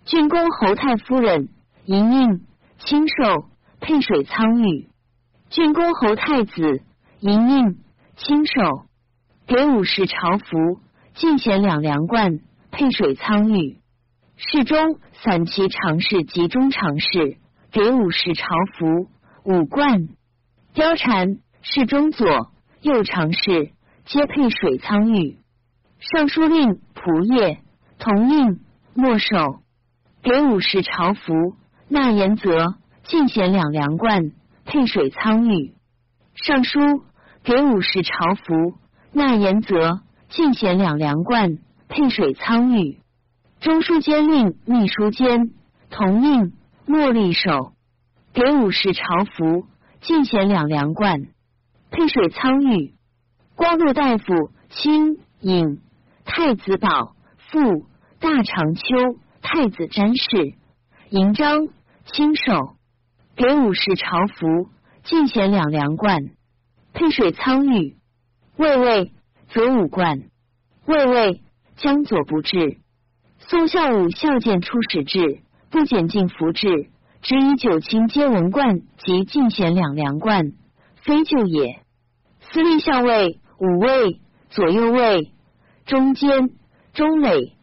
[0.05, 1.49] 郡公侯太夫人、
[1.85, 2.47] 银印、
[2.79, 3.45] 青寿、
[3.81, 4.87] 佩水苍玉；
[5.51, 6.81] 郡公侯太子、
[7.19, 7.77] 银印、
[8.15, 8.85] 青寿；
[9.45, 10.79] 给武士朝服、
[11.13, 12.39] 进贤两梁冠、
[12.71, 13.81] 配水苍玉。
[14.37, 17.35] 侍中、散骑常侍及中常侍
[17.69, 18.45] 给武士朝
[18.77, 19.09] 服、
[19.43, 20.07] 五冠、
[20.73, 23.71] 貂蝉；侍中左、右常侍
[24.05, 25.37] 皆配水苍玉。
[25.99, 27.57] 尚书令、仆射
[27.99, 28.61] 同印、
[28.93, 29.59] 没守
[30.23, 31.57] 给武士朝服、
[31.89, 34.31] 纳言则进贤两梁冠，
[34.71, 35.73] 配水苍玉。
[36.33, 36.79] 尚书
[37.43, 38.77] 给武士朝服、
[39.11, 39.99] 纳言则
[40.29, 41.57] 进贤两梁冠，
[41.89, 43.01] 配水苍玉。
[43.59, 45.51] 中书监令、秘书监。
[45.89, 46.53] 同印、
[46.85, 47.73] 墨立守
[48.31, 49.67] 给武士朝服、
[49.99, 51.19] 进贤两梁冠，
[51.89, 52.93] 配水苍玉。
[53.55, 54.23] 光禄大夫。
[54.69, 55.81] 卿尹。
[56.23, 57.13] 太子宝。
[57.49, 57.59] 父
[58.21, 58.83] 大长秋。
[59.41, 60.53] 太子詹事
[61.09, 61.67] 银章。
[62.05, 62.77] 亲手
[63.41, 64.69] 给武士朝服、
[65.03, 66.29] 进贤两梁冠，
[66.93, 67.95] 配水苍玉。
[68.55, 69.13] 卫尉
[69.49, 70.25] 则武冠，
[70.85, 71.41] 卫尉
[71.75, 72.77] 将左不至。
[73.39, 75.39] 宋孝武孝见出使制，
[75.71, 76.91] 不减进服制，
[77.23, 80.51] 只以九卿皆文冠及进贤两梁冠，
[80.97, 81.81] 非旧也。
[82.41, 84.19] 司隶校尉、五卫、
[84.51, 85.31] 左右卫、
[85.87, 86.51] 中监、
[86.93, 87.55] 中垒、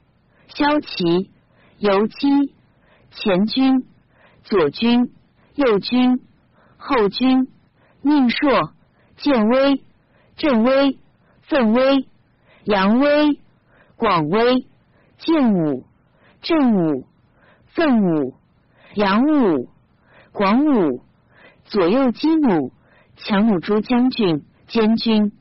[0.49, 1.31] 骁骑、
[1.79, 2.53] 游击、
[3.12, 3.87] 前军、
[4.43, 5.12] 左军、
[5.59, 6.21] 右军、
[6.79, 7.49] 后军、
[8.01, 8.73] 宁朔、
[9.19, 9.83] 建威、
[10.37, 10.99] 镇威、
[11.43, 12.09] 奋威、
[12.65, 13.39] 扬威、
[13.97, 14.67] 广威。
[15.19, 15.85] 建武、
[16.43, 17.05] 正武、
[17.67, 18.35] 奋武、
[18.95, 19.69] 扬武、
[20.31, 21.03] 广武、
[21.65, 22.71] 左右击弩、
[23.17, 25.33] 强弩诸将军、监军、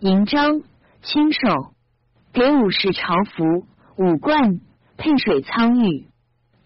[0.00, 0.62] 营章、
[1.00, 1.72] 亲手
[2.32, 3.66] 给武士朝服、
[3.96, 4.60] 武冠、
[4.96, 6.08] 配水苍玉，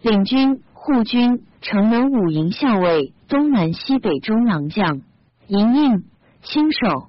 [0.00, 5.00] 领军、护军、城门五营校尉、东南西北中郎将、
[5.46, 6.04] 营印、
[6.42, 7.08] 亲手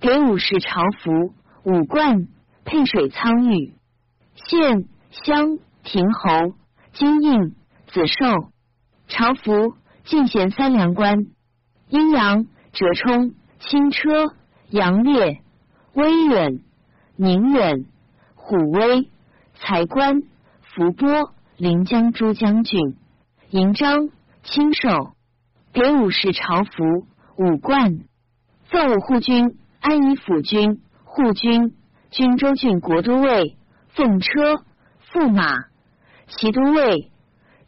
[0.00, 1.32] 给武士朝服、
[1.62, 2.26] 武冠、
[2.64, 3.74] 配水苍玉。
[4.34, 6.56] 县乡亭侯
[6.92, 7.54] 金印
[7.86, 8.50] 子寿
[9.06, 11.26] 朝服进贤三良官
[11.88, 14.34] 阴阳折冲轻车
[14.70, 15.40] 杨烈
[15.92, 16.64] 威远
[17.14, 17.86] 宁远
[18.34, 19.08] 虎威
[19.54, 20.22] 才官
[20.62, 22.96] 伏波临江诸将军
[23.54, 24.08] 营章
[24.42, 25.14] 亲手
[25.72, 27.06] 给武士朝服
[27.38, 28.00] 武冠
[28.68, 31.72] 奏武护军安邑府军护军
[32.10, 33.56] 军州郡国都尉。
[33.94, 34.64] 奉车、
[35.12, 35.66] 驸马、
[36.26, 37.12] 骑都尉、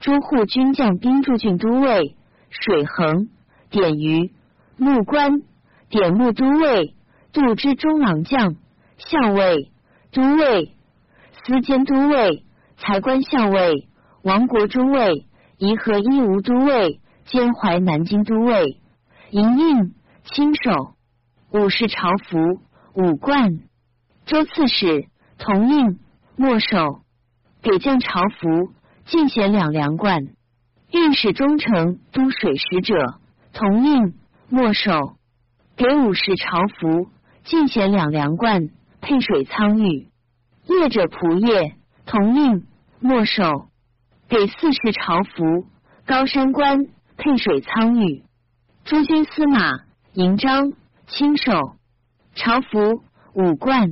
[0.01, 2.16] 诸护军将兵驻郡都尉、
[2.51, 3.28] 水衡、
[3.70, 4.32] 典余、
[4.76, 5.41] 木官、
[5.89, 6.97] 典木都尉、
[7.32, 8.57] 杜之中郎将、
[8.99, 9.70] 校尉、
[10.11, 10.72] 都尉、
[11.45, 12.43] 司监都尉、
[12.76, 13.87] 财官校尉、
[14.24, 15.26] 王国中尉、
[15.59, 18.81] 颐和义乌都尉、兼淮南京都尉、
[19.31, 19.95] 营印、
[20.25, 20.95] 亲手、
[21.51, 22.61] 武士朝服、
[22.95, 23.61] 武冠、
[24.25, 25.99] 州刺史、同印。
[26.39, 27.01] 没收。
[27.63, 28.75] 给将朝服，
[29.07, 30.21] 进衔两梁冠。
[30.93, 33.15] 御史中丞、都水使者
[33.55, 34.13] 同印，
[34.51, 35.17] 没收。
[35.79, 37.09] 给武士朝服，
[37.45, 38.69] 进衔两梁冠，
[39.01, 40.11] 配水苍玉。
[40.67, 42.67] 业者仆业同印，
[43.01, 43.69] 没收。
[44.29, 45.68] 给四世朝服，
[46.05, 48.24] 高山官，配水苍玉。
[48.85, 50.72] 诸军司马银章，
[51.07, 51.53] 亲授。
[52.35, 53.05] 朝服
[53.35, 53.89] 五冠。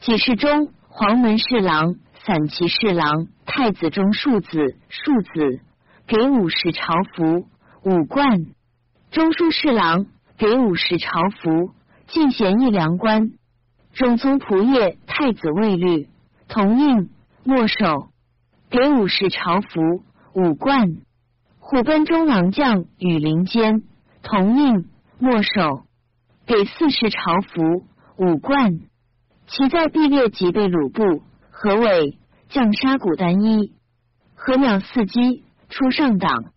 [0.00, 5.60] 给事中，黄门侍郎、散骑侍郎、太子中庶子、庶子。
[6.06, 7.48] 给五十朝服
[7.82, 8.46] 五冠。
[9.10, 10.06] 中书侍郎
[10.38, 11.10] 给五十朝
[11.42, 11.72] 服，
[12.06, 13.32] 进贤一良官。
[13.94, 16.08] 中从仆射太子卫律
[16.46, 17.10] 同印，
[17.42, 18.10] 没收。
[18.76, 20.04] 给武士朝服
[20.34, 20.98] 五冠。
[21.58, 23.82] 虎贲中郎将羽林间
[24.22, 25.86] 同印，没收。
[26.44, 27.86] 给四世朝服
[28.18, 28.80] 五冠。
[29.46, 32.18] 其在毕列即被鲁部何伟
[32.50, 33.72] 将杀古单一，
[34.34, 35.44] 何鸟伺机。
[35.70, 36.52] 出上党，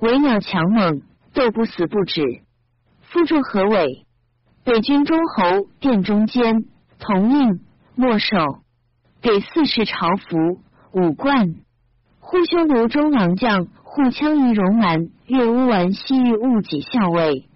[0.00, 1.02] 为鸟强猛，
[1.34, 2.22] 斗不死不止。
[3.02, 4.06] 夫助何伟，
[4.64, 6.64] 北军中侯殿中间
[6.98, 7.60] 同印，
[7.94, 8.36] 没收。
[9.20, 10.62] 给四世朝服
[10.92, 11.54] 五冠。
[12.20, 17.48] 护匈奴中郎将护羌夷戎蛮越乌丸西域务己校尉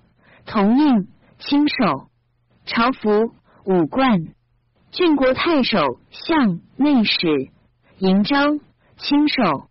[0.47, 1.09] 同印，
[1.39, 2.09] 亲授。
[2.65, 3.33] 朝服
[3.65, 4.29] 五冠。
[4.91, 7.51] 郡国太守相内史
[7.99, 8.61] 营章，
[8.97, 9.69] 亲授。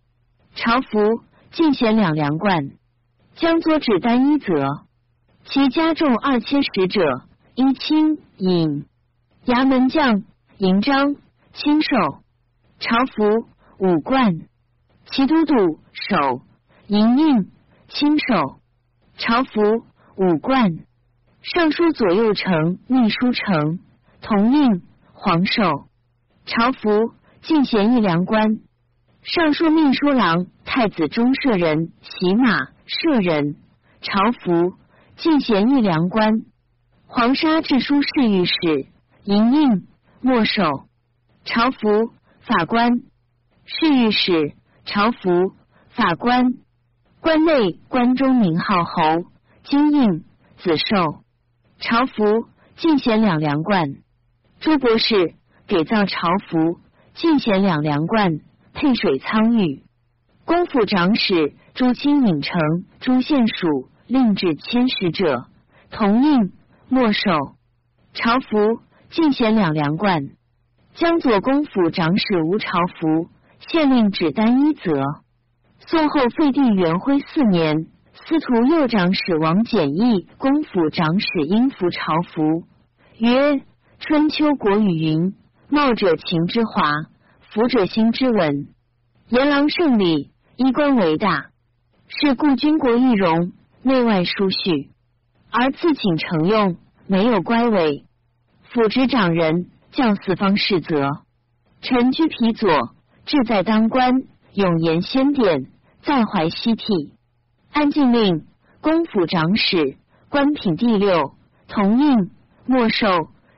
[0.54, 2.72] 朝服进衔两梁冠，
[3.34, 4.84] 将佐指单一则，
[5.44, 7.22] 其家重二千使者
[7.54, 8.86] 一亲引
[9.46, 10.24] 衙门将
[10.58, 11.16] 银章
[11.54, 11.96] 亲授
[12.78, 13.48] 朝服
[13.78, 14.42] 五冠，
[15.06, 16.42] 齐都督守
[16.86, 17.50] 银印
[17.88, 18.60] 亲手
[19.16, 19.84] 朝服
[20.16, 20.78] 五冠，
[21.42, 23.78] 尚书左右丞秘书丞
[24.20, 25.88] 同印皇寿
[26.46, 28.60] 朝服进贤一良官。
[29.22, 33.56] 尚书秘书郎、太子中舍人、喜马舍人、
[34.00, 34.74] 朝服
[35.16, 36.42] 进贤一良官。
[37.06, 38.86] 黄沙治书侍御史
[39.24, 39.86] 银印
[40.20, 40.62] 墨守。
[41.44, 43.02] 朝服法官
[43.64, 44.54] 侍御史
[44.84, 45.54] 朝服
[45.90, 46.54] 法官
[47.20, 49.24] 关内关中名号侯
[49.62, 50.24] 金印
[50.58, 51.22] 子寿
[51.78, 53.86] 朝服进贤两良冠。
[54.60, 55.34] 朱博士
[55.66, 56.80] 给造朝服
[57.14, 58.40] 进贤两良冠。
[58.74, 59.84] 配水苍玉，
[60.46, 62.58] 公府长史朱清闵城
[63.00, 65.44] 朱县署令至千使者
[65.90, 66.52] 同印
[66.88, 67.20] 没收
[68.14, 70.30] 朝服进贤两梁冠。
[70.94, 73.28] 江左公府长史吴朝服
[73.68, 75.02] 县令只单一则。
[75.86, 82.64] 宋后废帝元徽四年，司徒右长史王简义公府长史应服朝服
[83.18, 83.62] 曰：
[83.98, 85.34] 春秋国语云：
[85.68, 86.92] 茂者秦之华。
[87.54, 88.68] 福者兴之文，
[89.28, 91.50] 言郎胜礼，衣冠为大，
[92.08, 93.52] 是故军国易容，
[93.82, 94.88] 内外殊序，
[95.50, 98.06] 而自请承用，没有乖违。
[98.62, 101.10] 辅职长人，教四方士则。
[101.82, 102.94] 臣居皮左，
[103.24, 104.12] 志在当官，
[104.54, 105.66] 永言先典，
[106.02, 107.14] 在怀西替。
[107.72, 108.46] 安静令，
[108.80, 109.96] 公府长史，
[110.28, 111.34] 官品第六，
[111.68, 112.30] 同印，
[112.66, 113.06] 没收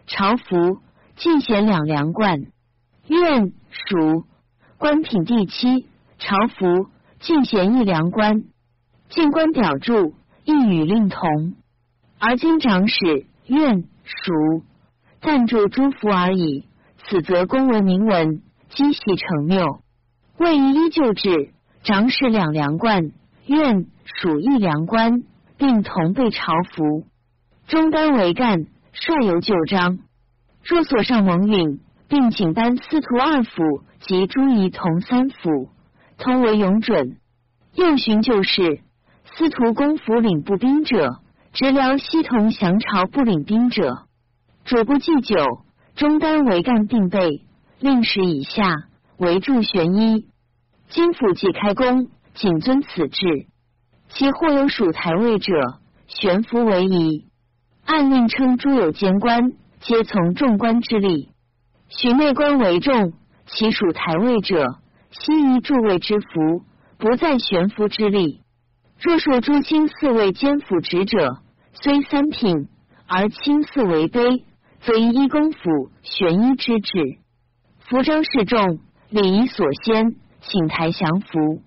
[0.06, 0.78] 朝服，
[1.16, 2.40] 进贤两梁冠。
[3.08, 4.24] 愿属
[4.78, 5.86] 官品第七，
[6.18, 6.88] 朝服
[7.20, 8.44] 进贤一良官，
[9.08, 11.54] 进官表注一与令同，
[12.18, 14.62] 而今长史愿属
[15.20, 16.66] 暂注诸服而已。
[17.06, 18.40] 此则公文明文，
[18.74, 19.80] 积习成谬，
[20.38, 21.52] 位于依旧制。
[21.82, 23.12] 长史两粮冠，
[23.46, 25.22] 愿属一良官，
[25.56, 27.06] 并同被朝服，
[27.66, 29.98] 中单为干，率由旧章。
[30.62, 31.80] 若所上蒙允。
[32.06, 35.70] 并请班司徒二府及诸仪同三府，
[36.18, 37.16] 通为永准。
[37.74, 38.82] 又寻旧事，
[39.24, 41.16] 司徒公府领步兵者，
[41.54, 44.04] 直辽西同降朝不领兵者，
[44.64, 45.64] 主不祭酒，
[45.96, 47.43] 中单为干并备，
[47.84, 48.62] 令史以下
[49.18, 50.24] 为助玄一。
[50.88, 53.46] 今府既开工，谨遵此制。
[54.08, 55.52] 其或有属台位者，
[56.06, 57.26] 悬浮为宜。
[57.84, 61.28] 按令称诸有监官，皆从众官之力。
[61.90, 63.12] 许内官为重，
[63.48, 64.78] 其属台位者，
[65.10, 66.62] 悉以诸位之福，
[66.96, 68.40] 不在悬浮之力。
[68.98, 71.42] 若数诸卿四位兼辅职者，
[71.74, 72.66] 虽三品，
[73.06, 74.42] 而卿四为卑，
[74.80, 77.18] 则以一公府悬一之制。
[77.86, 78.78] 服章示众，
[79.10, 81.60] 礼仪所先，请台降服。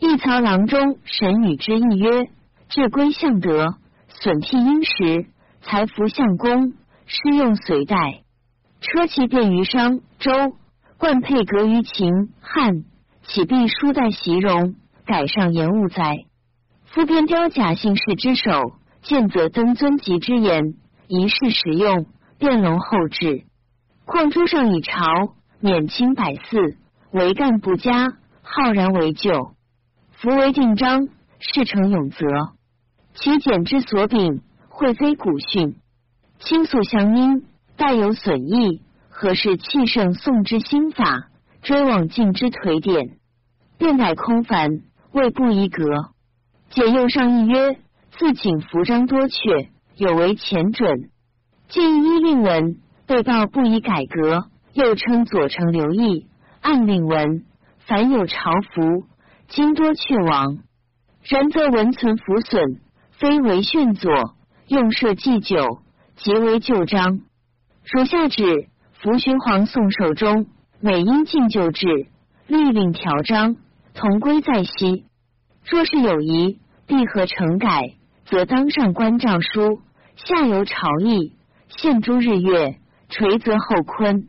[0.00, 2.28] 一曹郎中神与之意曰：
[2.68, 3.76] 至归相德，
[4.08, 5.26] 损替殷实，
[5.60, 6.72] 财服相公，
[7.06, 7.96] 施用随带。
[8.80, 10.32] 车骑便于商周
[10.98, 12.10] 冠佩革于秦
[12.40, 12.82] 汉，
[13.22, 14.74] 岂必书代袭荣，
[15.06, 16.24] 改上言物哉？
[16.86, 20.74] 夫边雕假姓氏之首，见则登尊级之言，
[21.06, 22.06] 一世使用，
[22.36, 23.44] 变隆后至。
[24.04, 26.76] 况诸上以朝，免清百祀，
[27.12, 29.52] 为干不佳，浩然为旧。
[30.10, 31.06] 夫为定章，
[31.38, 32.26] 事成永泽。
[33.14, 35.76] 其简之所秉，会非古训，
[36.40, 37.46] 倾诉相因，
[37.76, 38.82] 带有损益。
[39.08, 41.28] 何事气盛宋之心法，
[41.62, 43.18] 追往晋之颓典，
[43.78, 44.80] 变改空凡，
[45.12, 45.84] 未不宜格。
[46.70, 47.78] 解右上一曰：
[48.18, 51.10] 自请服章多阙，有违前准。
[51.68, 56.26] 近一令文被告不宜改革，又称左丞刘毅
[56.60, 57.44] 按令文，
[57.86, 59.06] 凡有朝服，
[59.48, 60.58] 今多阙亡。
[61.24, 62.80] 然则文存符损，
[63.12, 64.34] 非为训左，
[64.66, 65.82] 用设祭酒，
[66.16, 67.20] 即为旧章。
[67.84, 68.68] 属下旨。
[69.02, 70.46] 福勋皇宋寿中，
[70.78, 71.88] 每因进就制，
[72.46, 73.56] 律令条章，
[73.94, 75.06] 同归在昔。
[75.68, 77.96] 若是有疑，必合成改，
[78.26, 79.80] 则当上官诏书，
[80.14, 81.32] 下游朝议，
[81.66, 84.28] 献诸日月，垂泽后坤。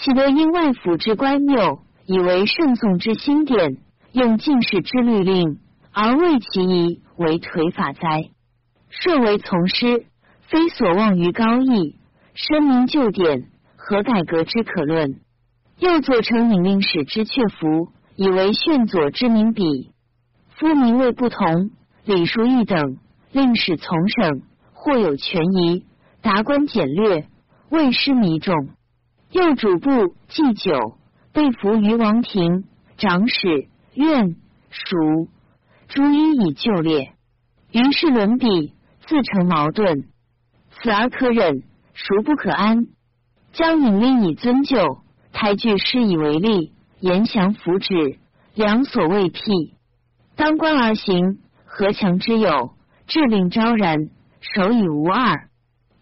[0.00, 3.78] 岂得因外府之乖谬，以为圣宋之新典，
[4.12, 5.58] 用进士之律令，
[5.92, 8.30] 而为其宜为颓法哉？
[8.90, 10.06] 设为从师，
[10.42, 11.96] 非所望于高义，
[12.34, 13.48] 深明旧典。
[13.76, 15.20] 何改革之可论？
[15.78, 19.90] 又作成引令史之阙符，以为炫左之名笔。
[20.50, 21.70] 夫名位不同，
[22.04, 22.98] 礼数异等，
[23.32, 24.42] 令史从省，
[24.74, 25.86] 或有权宜，
[26.20, 27.26] 达官简略，
[27.70, 28.54] 未失迷众。
[29.30, 30.96] 又主簿祭酒，
[31.32, 32.64] 被服于王庭、
[32.96, 34.36] 长史、院、
[34.70, 35.28] 属，
[35.88, 37.12] 诸一以就列。
[37.70, 38.72] 于是伦比，
[39.06, 40.08] 自成矛盾。
[40.70, 41.62] 此而可忍，
[41.92, 42.86] 孰不可安？
[43.52, 45.02] 将引令以尊就，
[45.32, 48.18] 台具施以为例，言降福祉，
[48.54, 49.40] 良所未辟。
[50.36, 52.74] 当官而行，何强之有？
[53.06, 54.08] 志令昭然，
[54.40, 55.48] 守以无二。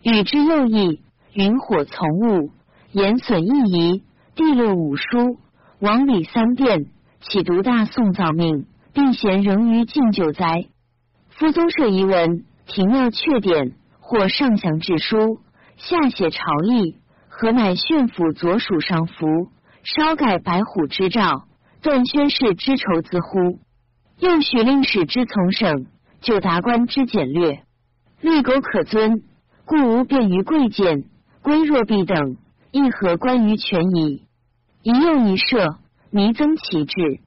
[0.02, 1.02] 与之又异，
[1.32, 2.50] 云火从物，
[2.96, 4.02] 言损一仪，
[4.34, 5.36] 地六五书，
[5.80, 6.86] 王李三变，
[7.20, 10.64] 岂独大宋造命，并贤仍于敬旧哉？
[11.28, 15.40] 夫宗社遗文，庭要确典，或上详志书，
[15.76, 16.96] 下写朝议。
[17.28, 19.26] 何乃炫府左属上服，
[19.82, 21.44] 稍改白虎之诏，
[21.82, 23.58] 断宣室之仇自乎？
[24.18, 25.84] 又许令史之从省，
[26.22, 27.62] 就达官之简略，
[28.22, 29.22] 律苟可遵，
[29.66, 31.04] 故无便于贵贱，
[31.42, 32.38] 归若弊等，
[32.76, 34.24] 亦何关于权宜？
[34.82, 35.78] 一用一设，
[36.10, 37.20] 弥增其志。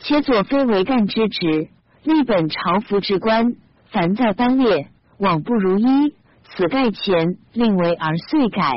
[0.00, 1.70] 且左非为干之职，
[2.04, 3.54] 立本朝服之官，
[3.90, 6.14] 凡在班列，往不如一。
[6.44, 8.70] 此盖前令为而遂改。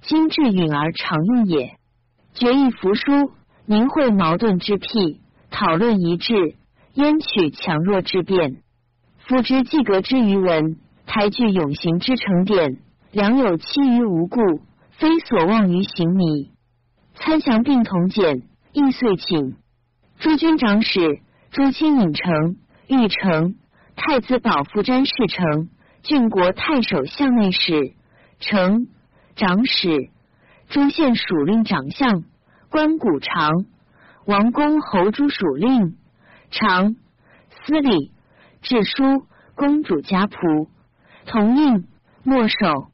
[0.00, 1.76] 今至允而常用也。
[2.34, 3.30] 决意服书，
[3.64, 6.56] 明会矛盾之辟，讨论一致，
[6.94, 8.56] 焉取强弱之辩？
[9.18, 12.78] 夫之既格之于文，台具永行之成典，
[13.12, 14.40] 良有期于无故，
[15.00, 16.52] 非所望于行迷。
[17.14, 18.42] 参详并同简，
[18.72, 19.56] 亦遂请。
[20.18, 21.20] 诸军长史、
[21.50, 23.54] 诸卿尹丞、御丞、
[23.96, 25.68] 太子保夫詹事丞、
[26.02, 27.94] 郡国太守相内史。
[28.38, 28.86] 丞。
[29.36, 30.10] 长史、
[30.68, 32.24] 诸县属令长相、
[32.68, 33.64] 官谷长、
[34.26, 35.96] 王公侯诸属令。
[36.50, 36.94] 长、
[37.48, 38.12] 司礼、
[38.60, 39.24] 治书、
[39.54, 40.68] 公主家仆、
[41.24, 41.86] 同印、
[42.22, 42.90] 没守、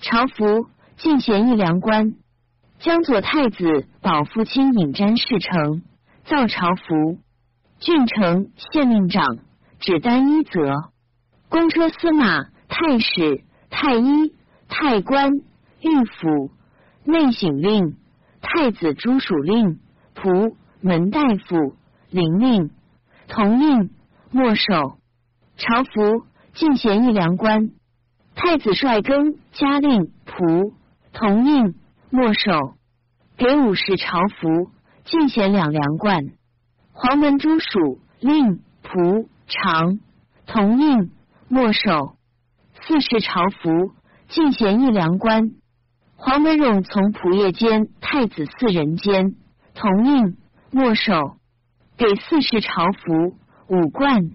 [0.00, 2.14] 朝服、进贤义良官、
[2.78, 5.82] 江左太子保父卿尹瞻事成、
[6.24, 7.18] 造朝服、
[7.78, 9.38] 郡城县令长，
[9.80, 10.90] 只单一则。
[11.48, 14.34] 公车司马、太史、太医、
[14.68, 15.32] 太官。
[15.84, 16.52] 御府
[17.04, 17.96] 内省令、
[18.40, 19.80] 太子朱属令、
[20.14, 21.74] 仆门大夫、
[22.08, 22.70] 灵令、
[23.26, 23.90] 同印、
[24.30, 24.98] 没守、
[25.56, 26.24] 朝服、
[26.54, 27.72] 进贤义良官、
[28.36, 30.72] 太子帅更加令、仆
[31.12, 31.74] 同印、
[32.10, 32.74] 没守，
[33.36, 34.70] 给五十朝服、
[35.04, 36.32] 进贤两良冠。
[36.92, 39.98] 黄门诸属令、仆长、
[40.46, 41.10] 同印、
[41.48, 42.16] 没守，
[42.86, 43.92] 四十朝服、
[44.28, 45.50] 进贤一良官。
[46.16, 49.34] 黄文荣从仆夜间太子四人间
[49.74, 50.36] 同印
[50.70, 51.36] 没守，
[51.96, 53.36] 给四世朝服
[53.68, 54.30] 五冠。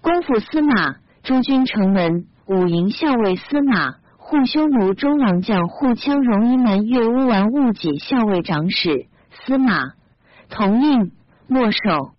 [0.00, 3.96] 公府司马诸军城门五营校尉司马
[4.28, 9.92] 护匈奴中郎将护羌戎夷蛮越乌丸务己校尉长史司马
[10.48, 11.12] 同印
[11.46, 12.10] 没守，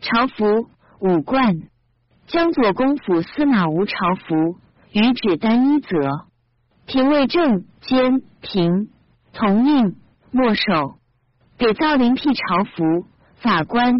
[0.00, 1.60] 朝服五冠。
[2.26, 4.58] 江左公府司马无朝服，
[4.90, 6.26] 余只单一则。
[6.86, 8.88] 廷尉正兼平
[9.32, 9.94] 同印
[10.32, 10.96] 没守，
[11.56, 13.06] 给造林辟朝服。
[13.36, 13.94] 法官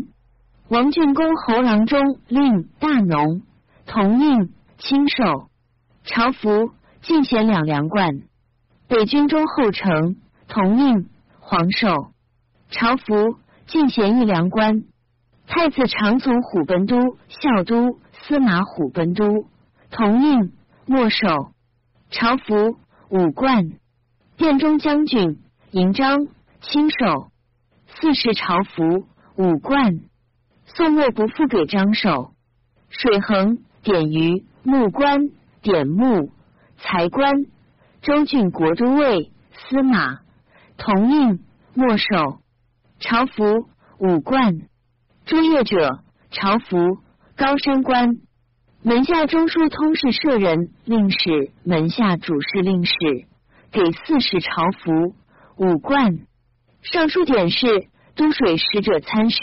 [0.69, 3.43] 王俊公侯郎中令大农
[3.87, 5.51] 同应亲手
[6.03, 6.73] 朝服
[7.05, 8.23] 进贤两梁冠。
[8.89, 10.17] 北军中后丞
[10.49, 12.13] 同命黄寿
[12.71, 13.37] 朝服
[13.67, 14.85] 进贤一梁冠。
[15.47, 19.47] 太子长从虎贲都校都司马虎贲都
[19.91, 20.53] 同应
[20.87, 21.53] 没首
[22.09, 22.79] 朝服
[23.11, 23.73] 武冠。
[24.39, 25.39] 殿中将军
[25.73, 26.27] 营章
[26.63, 27.31] 亲授
[27.87, 29.07] 四世朝服。
[29.37, 29.99] 五冠，
[30.65, 32.35] 宋末不复给张守。
[32.89, 35.29] 水衡典于木官
[35.61, 36.31] 典木
[36.79, 37.33] 才官
[38.03, 40.21] 周郡国都尉司马
[40.77, 41.41] 同应
[41.75, 42.41] 没首
[43.01, 43.69] 朝服
[43.99, 44.63] 五冠。
[45.27, 46.01] 诸业者
[46.31, 46.99] 朝服
[47.37, 48.17] 高山官
[48.83, 52.95] 门下中书通事舍人令史门下主事令史
[53.73, 55.15] 给四世朝服
[55.57, 56.27] 五冠。
[56.83, 57.89] 尚书典事。
[58.17, 59.41] 都水使者参事、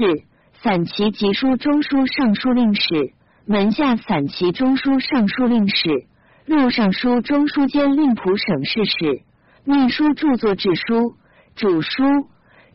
[0.63, 3.13] 散骑集书中书尚书令史、
[3.45, 6.05] 门下散骑中书尚书令史、
[6.51, 9.23] 录尚书中书监令仆省事使、
[9.63, 11.15] 秘书著作制书、
[11.55, 12.03] 主书、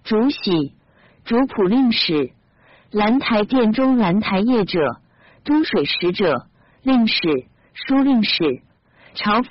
[0.03, 0.73] 主喜、
[1.27, 2.33] 主仆令史、
[2.91, 4.81] 兰台殿中兰台业者、
[5.45, 6.47] 都水使者、
[6.83, 7.21] 令史、
[7.75, 8.63] 书令史、
[9.13, 9.51] 朝服、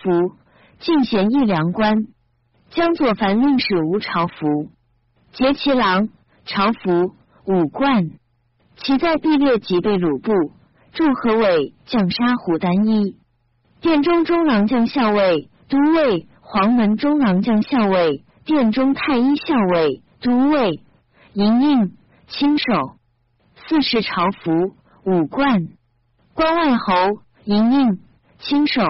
[0.79, 2.07] 进贤一良官、
[2.71, 4.71] 江左凡令史无朝服、
[5.33, 6.09] 节其郎。
[6.47, 7.15] 朝服
[7.47, 8.11] 五冠，
[8.75, 10.31] 其在必列即被鲁部。
[10.93, 13.17] 驻河尾将沙湖单衣，
[13.85, 20.81] 殿中中郎将校尉都尉，黄门中郎将校尉，殿中太医校尉都尉，
[21.33, 21.91] 莹莹
[22.25, 22.65] 亲手
[23.55, 24.73] 四世朝服
[25.03, 25.67] 五冠，
[26.33, 26.93] 关外侯
[27.43, 27.99] 莹莹
[28.39, 28.81] 亲手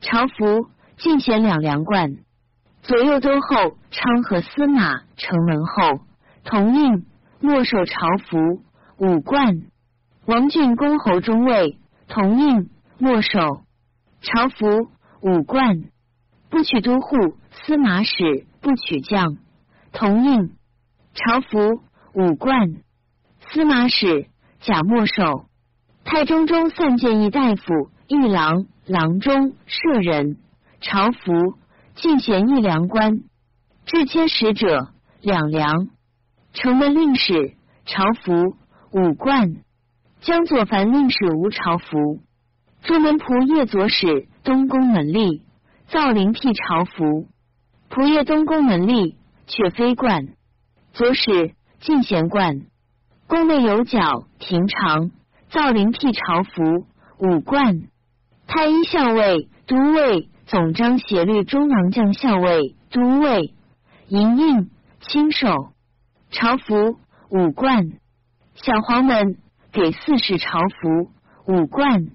[0.00, 0.68] 朝服
[0.98, 2.18] 进贤两梁冠，
[2.82, 5.98] 左右都后昌河司马城门后。
[6.44, 7.06] 同应
[7.40, 8.62] 莫守朝服
[8.98, 9.62] 五冠，
[10.26, 13.64] 王俊公侯中尉同应莫守。
[14.22, 14.88] 朝服
[15.20, 15.82] 五冠，
[16.48, 19.36] 不取都护司马使不取将
[19.92, 20.52] 同应
[21.12, 21.82] 朝服
[22.14, 22.74] 五冠，
[23.50, 24.28] 司马使
[24.60, 25.46] 假莫守
[26.04, 30.38] 太中中散见一大夫一郎郎中舍人
[30.80, 31.58] 朝服
[31.96, 33.22] 进贤一良官，
[33.86, 35.88] 至迁使者两良。
[36.52, 37.56] 城门令史
[37.86, 38.56] 朝服
[38.92, 39.56] 五冠，
[40.20, 42.20] 江左凡令史无朝服。
[42.82, 45.42] 朱门仆夜左使东宫门吏，
[45.86, 47.28] 造林辟朝服。
[47.88, 49.14] 仆夜东宫门吏，
[49.46, 50.30] 却非冠。
[50.92, 52.62] 左使进贤冠。
[53.28, 55.12] 宫内有角廷常，
[55.48, 56.86] 造林辟朝服
[57.18, 57.82] 五冠。
[58.48, 63.54] 太医校尉都尉总章协律中郎将校尉都尉
[64.08, 64.70] 银印
[65.00, 65.72] 亲手。
[66.32, 66.98] 朝服
[67.30, 67.92] 五冠，
[68.56, 69.36] 小黄门
[69.70, 71.12] 给四世朝服
[71.46, 72.08] 五冠，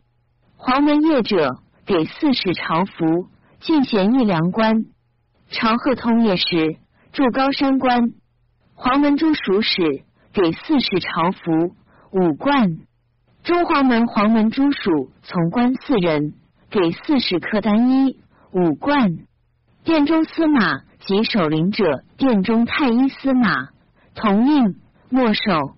[0.57, 3.29] 黄门业者给四世朝服
[3.59, 4.85] 进贤一良官，
[5.51, 6.77] 朝贺通业时
[7.13, 8.11] 驻高山关，
[8.73, 10.03] 黄门诸属使
[10.33, 11.75] 给四世朝服
[12.11, 12.79] 五冠，
[13.43, 16.33] 中黄门黄门诸属从官四人
[16.71, 18.19] 给四世客单衣
[18.51, 19.19] 五冠，
[19.83, 23.69] 殿中司马及守灵者，殿中太医司马。
[24.15, 24.75] 同应
[25.09, 25.77] 没首，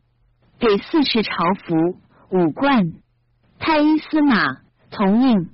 [0.57, 1.31] 给四世朝
[1.65, 1.75] 服
[2.31, 2.93] 五冠，
[3.59, 5.49] 太医司马同应。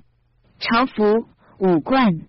[0.58, 1.26] 朝服
[1.58, 2.20] 五冠，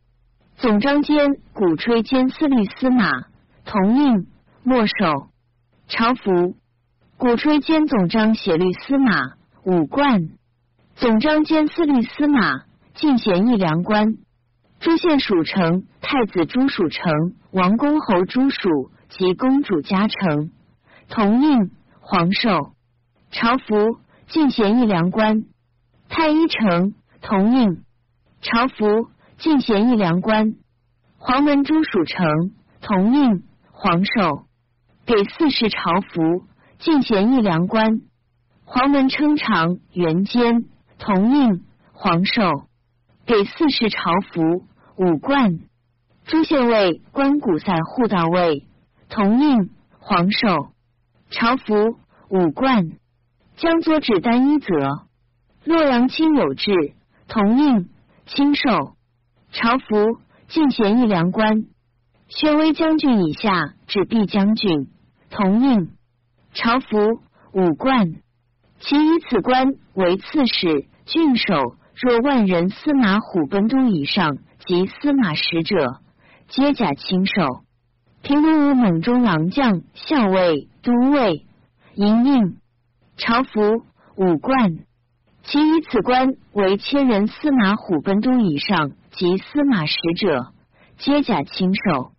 [0.57, 3.25] 总章监鼓吹监司律司马。
[3.65, 4.27] 同应
[4.63, 5.29] 没首
[5.87, 6.55] 朝服，
[7.17, 9.33] 鼓吹监总章写律司马。
[9.63, 10.29] 五冠，
[10.95, 14.17] 总章监司律司马进贤一良官，
[14.79, 17.11] 诸县属城太子朱属城
[17.51, 18.91] 王公侯朱属。
[19.09, 20.51] 及公主家成，
[21.07, 22.73] 同应皇寿。
[23.31, 25.45] 朝服进贤一良官，
[26.09, 27.83] 太医城同应。
[28.41, 30.53] 朝服进贤一良官，
[31.17, 32.51] 黄门诸属城
[32.81, 33.43] 同应。
[33.71, 34.45] 皇寿
[35.05, 36.45] 给四世朝服
[36.79, 38.01] 进贤一良官，
[38.65, 40.65] 黄门称长元监
[40.97, 41.63] 同应。
[41.93, 42.67] 皇寿
[43.25, 44.65] 给四世朝服
[44.97, 45.59] 五冠，
[46.25, 48.67] 朱县尉官古塞护道尉。
[49.09, 49.69] 同应。
[49.99, 50.69] 皇寿
[51.29, 51.73] 朝服
[52.29, 52.91] 五冠，
[53.57, 55.06] 江左指单一则。
[55.67, 56.71] 洛阳亲有志，
[57.27, 57.89] 同应
[58.25, 58.95] 亲授
[59.51, 61.65] 朝服进贤一良官。
[62.29, 64.87] 宣威将军以下至毕将军，
[65.29, 65.89] 同应
[66.53, 67.19] 朝服
[67.51, 68.13] 五冠。
[68.79, 75.99] 其以此官为刺史、郡守，若万人司马虎贲都以上及司马使者，
[76.47, 77.65] 皆假亲授。
[78.21, 81.45] 平卢武猛中郎将、校尉、都尉、
[81.93, 82.57] 营印、
[83.17, 83.83] 朝服、
[84.15, 84.79] 武冠。
[85.47, 90.51] 其以此官为千人司马虎贲都以上及司马使者，
[90.97, 92.11] 皆甲亲授。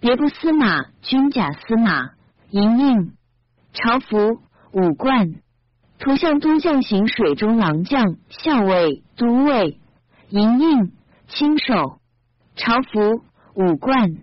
[0.00, 2.10] 别部司马、军甲司马、
[2.50, 3.12] 营印、
[3.72, 4.40] 朝服、
[4.72, 5.34] 武冠。
[6.00, 9.78] 图像都将行水中郎将、校尉、都尉、
[10.28, 10.92] 营印、
[11.28, 12.00] 亲授、
[12.56, 13.22] 朝服、
[13.54, 14.16] 武冠。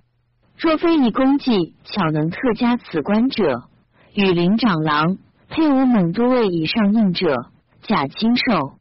[0.58, 3.70] 若非以功绩巧能特加此官者，
[4.14, 7.48] 羽林长郎配伍猛都尉以上印者。
[7.92, 8.78] 甲亲授，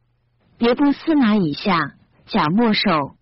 [0.57, 1.95] 别部司马以下，
[2.27, 3.17] 甲末授。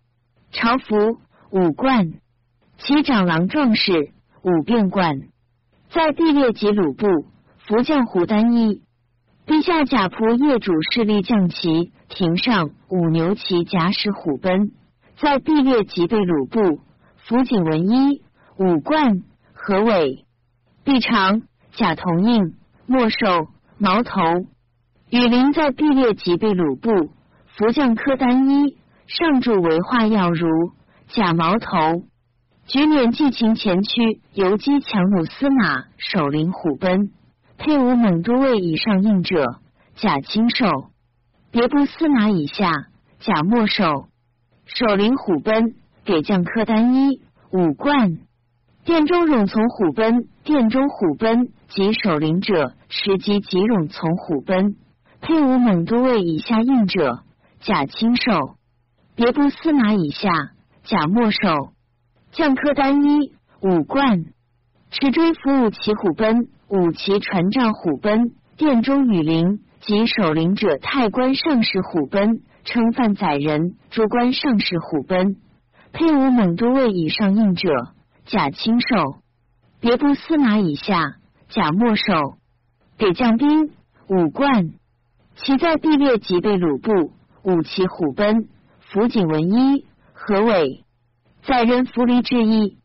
[0.52, 1.18] 朝服、
[1.50, 2.14] 五冠，
[2.78, 4.12] 其长郎壮士，
[4.44, 5.20] 五变冠，
[5.90, 7.08] 在地列及鲁部，
[7.58, 8.84] 服将胡单衣。
[9.48, 14.72] 陛下甲仆业主势力将旗庭上五牛骑甲使虎奔，
[15.20, 16.82] 在毕列及被鲁部，
[17.16, 18.22] 服锦文衣、
[18.60, 19.24] 五冠、
[19.54, 20.24] 何伟、
[20.84, 22.54] 臂长、甲同印，
[22.86, 23.48] 末授
[23.80, 24.22] 矛头。
[25.10, 26.92] 羽林在毕列即被鲁部
[27.58, 30.48] 福将科单一上柱为化药如
[31.08, 32.04] 假矛头。
[32.68, 37.10] 举免寄情前驱游击强弩司马守灵虎贲
[37.58, 39.60] 配伍猛都尉以上应者
[39.96, 40.68] 假亲授
[41.50, 42.72] 别部司马以下
[43.20, 44.10] 假莫守
[44.66, 45.74] 守灵虎贲
[46.06, 47.20] 给将科单一
[47.52, 48.20] 武冠。
[48.86, 54.76] 殿中冗从虎贲殿中虎贲及守灵者持机即冗从虎贲。
[55.22, 57.24] 配伍猛都尉以下应者，
[57.60, 58.56] 甲亲授；
[59.16, 60.30] 别部司马以下，
[60.84, 61.74] 甲末授。
[62.32, 64.26] 将科单一武冠，
[64.92, 75.38] 持追服武骑虎奔，武骑传帐虎奔，殿中羽林及守灵者，太官上士虎奔，称犯宰人，诸官上士虎奔。
[75.92, 77.70] 配伍猛都尉以上应者，
[78.26, 79.22] 甲亲授；
[79.80, 81.16] 别部司马以下，
[81.50, 82.38] 甲末授。
[82.98, 83.72] 给将兵
[84.08, 84.72] 武冠。
[85.42, 87.14] 其在毕列即被鲁部
[87.44, 88.46] 武骑虎贲
[88.82, 90.84] 辅景文一何伟
[91.44, 92.78] 在人扶离之一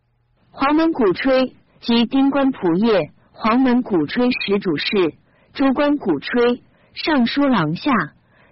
[0.50, 4.86] 黄门鼓吹及丁官仆业黄门鼓吹使主事
[5.52, 6.62] 诸官鼓吹
[6.94, 7.90] 尚书郎下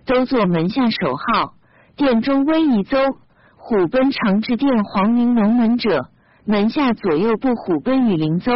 [0.05, 1.55] 都做门下守号
[1.95, 2.99] 殿中威仪邹
[3.57, 6.09] 虎贲常至殿黄陵龙门者
[6.45, 8.53] 门下左右部虎贲与灵邹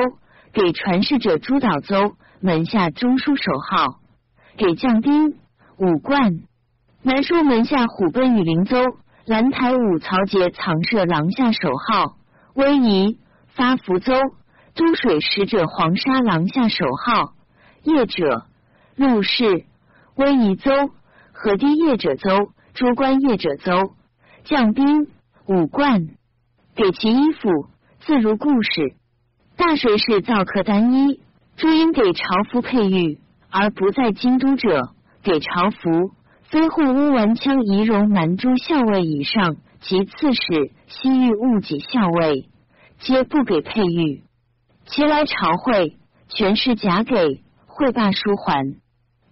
[0.53, 4.06] 给传世者朱导邹门下中书守号。
[4.57, 5.35] 给将兵
[5.77, 6.41] 五冠，
[7.03, 8.83] 南书门下虎贲与灵邹，
[9.27, 12.17] 兰台武曹节藏设廊下守号，
[12.55, 14.15] 威仪发福邹，
[14.75, 17.35] 都水使者黄沙廊下守号，
[17.83, 18.47] 业者
[18.97, 19.67] 陆氏。
[20.15, 20.89] 威仪邹，
[21.33, 23.93] 河堤业者邹，诸官业者邹，
[24.45, 25.09] 将兵
[25.47, 26.09] 五冠，
[26.75, 27.51] 给其衣服
[28.01, 28.95] 自如故事。
[29.59, 31.21] 大水士造客单一，
[31.57, 33.19] 朱因给朝服佩玉。
[33.59, 34.91] 而不在京都者，
[35.23, 42.51] 给朝服；非护乌丸羌仪容南诸校尉以上及刺史、西域务己校尉，
[42.99, 44.25] 皆不给佩玉。
[44.85, 45.97] 其来朝会，
[46.29, 48.77] 全是假给，会罢书还。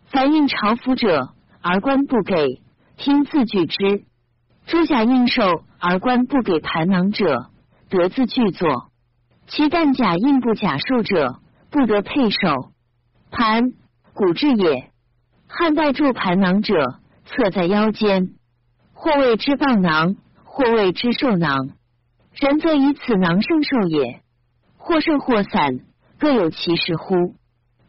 [0.06, 2.62] 凡应朝服者，而官不给，
[2.96, 4.04] 听字据之。
[4.66, 7.50] 诸假应受而官不给盘囊者，
[7.90, 8.86] 得自具作。
[9.48, 12.70] 其但假应不假受者，不得配受
[13.30, 13.64] 盘。
[14.14, 14.92] 古制也，
[15.48, 18.28] 汉代铸盘囊者，侧在腰间，
[18.92, 21.70] 或谓之棒囊，或谓之寿囊。
[22.32, 24.20] 人则以此囊胜寿也，
[24.78, 25.80] 或胜或散，
[26.20, 27.34] 各有其事乎？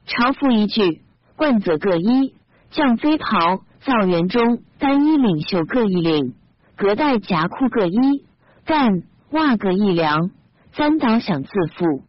[0.08, 1.04] 朝服一句，
[1.36, 2.34] 冠则各一，
[2.72, 6.34] 将飞袍，造园中单衣领袖各一领，
[6.76, 8.26] 隔带夹裤各一，
[8.66, 10.32] 干袜各一两，
[10.74, 12.04] 簪导享自负。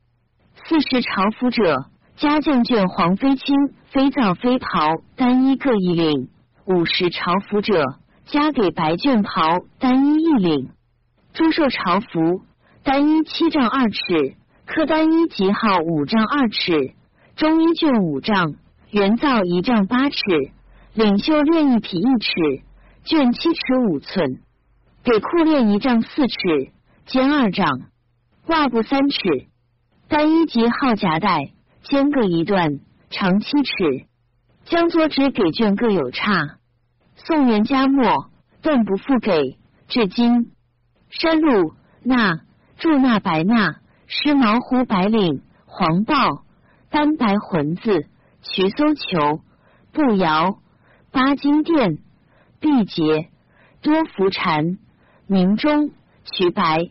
[0.64, 1.90] 四十朝服者。
[2.16, 3.54] 家将卷黄飞青
[3.90, 6.30] 飞皂飞袍单一各一领，
[6.64, 7.84] 五十朝服者
[8.24, 10.70] 加给白绢袍单一一领。
[11.34, 12.40] 朱寿朝服
[12.82, 13.98] 单一七丈二尺，
[14.64, 16.94] 刻单一级号五丈二尺，
[17.36, 18.54] 中一卷五丈，
[18.90, 20.16] 原造一丈八尺，
[20.94, 22.32] 领袖练一匹一尺，
[23.04, 23.58] 卷七尺
[23.90, 24.40] 五寸，
[25.04, 26.36] 给裤练一丈四尺，
[27.04, 27.66] 肩二丈，
[28.46, 29.18] 袜布三尺，
[30.08, 31.50] 单一级号夹带。
[31.88, 32.80] 间各一段，
[33.10, 34.06] 长七尺。
[34.64, 36.58] 将左指给卷各有差。
[37.14, 38.30] 宋元嘉末，
[38.62, 39.58] 断不复给。
[39.86, 40.50] 至今，
[41.08, 42.40] 山路纳
[42.76, 43.76] 铸纳白那，
[44.08, 46.42] 施毛胡白领黄豹
[46.90, 48.08] 斑白魂字，
[48.42, 49.40] 渠搜球
[49.92, 50.58] 步摇
[51.12, 51.98] 八金殿
[52.58, 53.28] 毕节
[53.80, 54.78] 多福禅
[55.28, 55.92] 明中
[56.24, 56.90] 渠白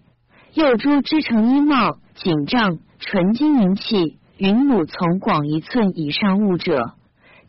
[0.54, 6.95] 右珠织成衣帽锦帐纯金银器、云母从广一寸以上物者，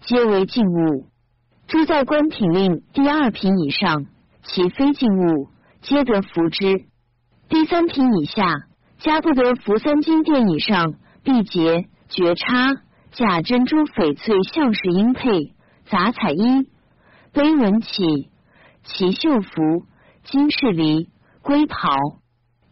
[0.02, 1.06] 皆为静物。
[1.66, 4.06] 诸在官品令第二品以上，
[4.44, 5.48] 其非静物，
[5.82, 6.84] 皆得服之。
[7.48, 8.44] 第三品以下，
[8.98, 12.76] 家不得服三金殿以上，璧节、绝差、
[13.10, 15.54] 假珍珠、翡翠、孝饰、缨佩、
[15.86, 16.68] 杂彩衣、
[17.32, 18.30] 碑文起、
[18.84, 19.86] 旗绣服、
[20.22, 21.08] 金饰梨、
[21.42, 21.96] 龟袍。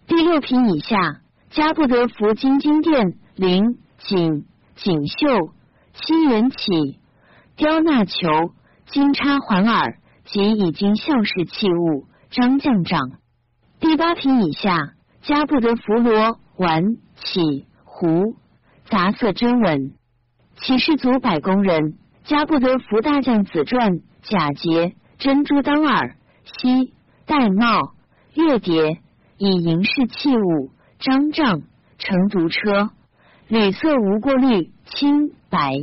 [0.07, 3.77] 第六品以下，家不得服金金殿、绫、
[4.07, 4.47] 锦、
[4.77, 5.53] 锦绣、
[5.93, 7.01] 七元起、
[7.57, 8.15] 雕纳球。
[8.87, 13.01] 金叉环耳及已经孝饰器物，张将长。
[13.81, 14.93] 第八品以下，
[15.23, 18.37] 家不得服罗丸起壶
[18.85, 19.95] 杂色珍文。
[20.57, 26.93] 启士族百工人，家不得服大将紫篆假节珍珠当耳西
[27.27, 27.95] 玳帽
[28.35, 29.01] 月蝶
[29.39, 31.63] 以银饰器物张帐
[31.99, 32.91] 乘独车，
[33.55, 35.75] 吕色无过滤青白。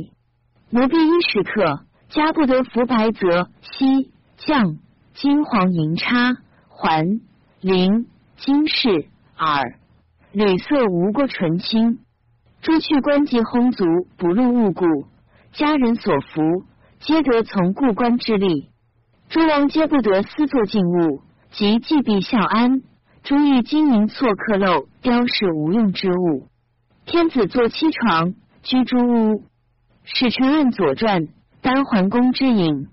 [0.68, 1.80] 奴婢衣食客。
[2.10, 4.76] 家不得服白泽、锡、匠、
[5.14, 6.36] 金黄银叉、
[6.68, 7.22] 环、
[7.62, 8.04] 绫、
[8.36, 9.06] 金饰、
[9.38, 9.78] 耳、
[10.32, 12.00] 吕色无过纯青。
[12.60, 13.86] 诸去官及烘足，
[14.18, 14.84] 不入物故。
[15.54, 16.66] 家人所服，
[17.00, 18.68] 皆得从故官之力。
[19.30, 22.82] 诸王皆不得私作禁物，及祭毕孝安。
[23.22, 26.51] 诸欲金银错刻镂雕饰无用之物。
[27.12, 28.32] 天子坐七床，
[28.62, 29.44] 居诸屋。
[30.02, 31.28] 使臣按左传。
[31.60, 32.88] 丹桓公之隐，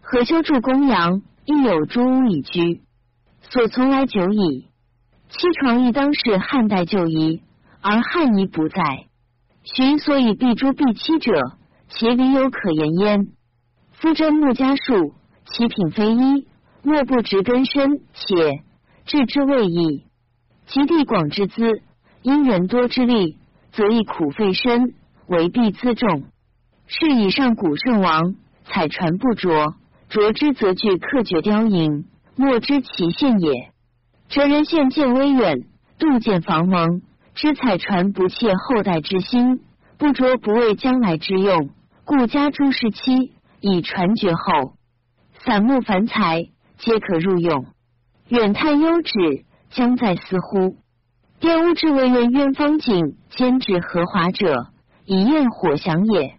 [0.00, 2.80] 何修筑公羊，亦有诸屋以居，
[3.42, 4.66] 所从来久矣。
[5.28, 7.40] 七床亦当是汉代旧仪，
[7.80, 9.06] 而汉仪不在。
[9.62, 11.52] 寻所以避诸避七者，
[11.88, 13.28] 其理有可言焉。
[13.92, 15.14] 夫真木家树，
[15.46, 16.48] 其品非一，
[16.82, 18.64] 莫不植根深，且
[19.06, 20.04] 治之未易。
[20.66, 21.80] 其地广之资，
[22.22, 23.38] 因人多之力，
[23.72, 24.94] 则亦苦费身，
[25.26, 26.24] 为必资重。
[26.86, 29.74] 是以上古圣王采船不着，
[30.08, 32.04] 着之则具刻绝雕银，
[32.36, 33.72] 莫知其限也。
[34.28, 35.56] 哲人现见微远，
[35.98, 37.02] 杜建防蒙，
[37.34, 39.60] 知采船不切后代之心，
[39.96, 41.70] 不着不为将来之用，
[42.04, 44.74] 故加诸事期以传绝后。
[45.44, 46.48] 散木凡材
[46.78, 47.66] 皆可入用，
[48.28, 50.76] 远太优旨，将在思乎？
[51.42, 54.68] 玷污之为人渊风景，兼指和华者，
[55.04, 56.36] 以焰火祥也。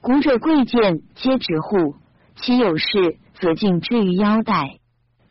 [0.00, 1.96] 古者贵贱皆直户，
[2.36, 4.78] 其有事则敬之于腰带。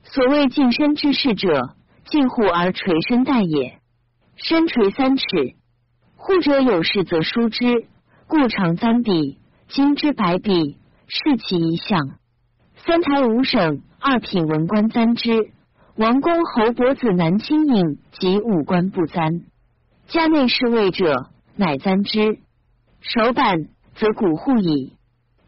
[0.04, 3.80] 所谓近身之事者，近户而垂身带也。
[4.36, 5.24] 身垂三尺，
[6.18, 7.88] 户者有事则疏之，
[8.28, 9.40] 故长三笔，
[9.70, 12.18] 金之百笔，是其一项。
[12.86, 15.54] 三台五省二品文官簪之，
[15.98, 19.46] 王公侯伯子男亲引及五官不簪。
[20.08, 22.40] 家内侍卫者，乃簪之。
[23.00, 23.68] 手板。
[23.96, 24.92] 则古户矣。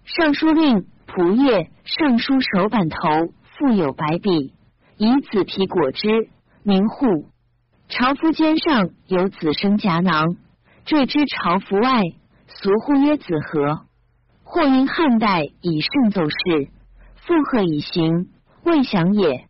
[0.05, 2.97] 尚书令仆射尚书手板头
[3.43, 4.53] 附有白笔，
[4.95, 6.29] 以紫皮裹之，
[6.63, 7.25] 名户。
[7.89, 10.37] 朝服肩上有紫生夹囊，
[10.85, 12.03] 缀之朝服外，
[12.47, 13.81] 俗呼曰紫盒。
[14.43, 16.69] 或因汉代以盛奏事，
[17.15, 18.29] 附贺以行，
[18.63, 19.49] 未详也。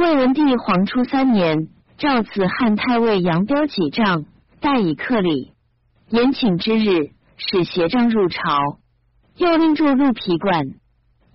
[0.00, 4.24] 魏文帝皇初三年，诏此汉太尉杨彪几丈，
[4.58, 5.52] 待以克礼。
[6.08, 7.10] 延请之日。
[7.36, 8.78] 使协杖入朝，
[9.36, 10.74] 又令住鹿皮冠。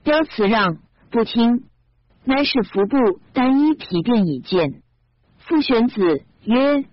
[0.04, 0.78] 彪辞让，
[1.12, 1.64] 不听，
[2.24, 4.82] 乃使服部单衣皮便以见。
[5.38, 6.86] 傅玄子曰：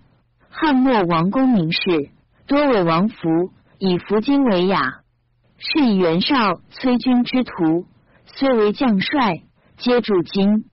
[0.49, 2.09] 汉末王公名士，
[2.47, 5.01] 多伪王服，以服金为雅。
[5.57, 7.85] 是以袁绍、崔军之徒，
[8.25, 9.41] 虽为将帅，
[9.77, 10.65] 皆铸金。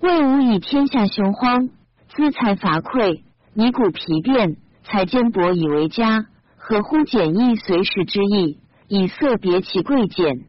[0.00, 1.70] 魏武以天下雄荒，
[2.08, 3.22] 资财乏匮，
[3.52, 6.26] 尼古皮便，采坚薄以为家。
[6.56, 10.46] 可乎简易随时之意，以色别其贵贱。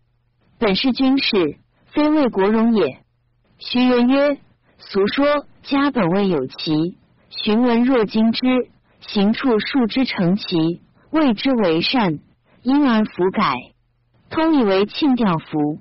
[0.60, 3.00] 本是军事，非为国荣也。
[3.58, 4.38] 徐人曰：
[4.78, 5.26] 俗说
[5.64, 6.98] 家本未有奇，
[7.30, 8.46] 寻闻若经之
[9.00, 12.20] 行处数之成奇，谓之为善，
[12.62, 13.56] 因而弗改。
[14.30, 15.80] 通以为庆吊服，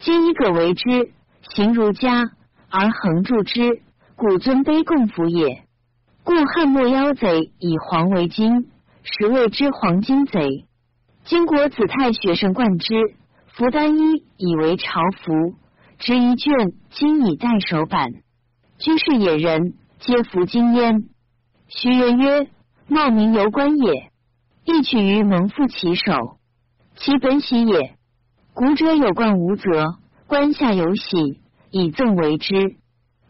[0.00, 1.12] 今以葛为之，
[1.54, 2.32] 行如家
[2.70, 3.82] 而恒铸之，
[4.16, 5.64] 古尊卑共服也。
[6.24, 8.70] 故汉末妖贼以黄为金。
[9.08, 10.66] 实谓之黄金贼。
[11.22, 12.92] 金国子太学生冠之，
[13.46, 15.54] 服单衣以为朝服，
[15.98, 18.10] 执一卷金以代手板。
[18.78, 21.04] 居士野人皆服金焉。
[21.68, 22.48] 徐人曰：
[22.88, 24.10] 茂名游官也，
[24.64, 26.38] 亦取于蒙父其手，
[26.96, 27.94] 其本喜也。
[28.54, 31.40] 古者有冠无责，冠下有喜，
[31.76, 32.76] 以赠为之。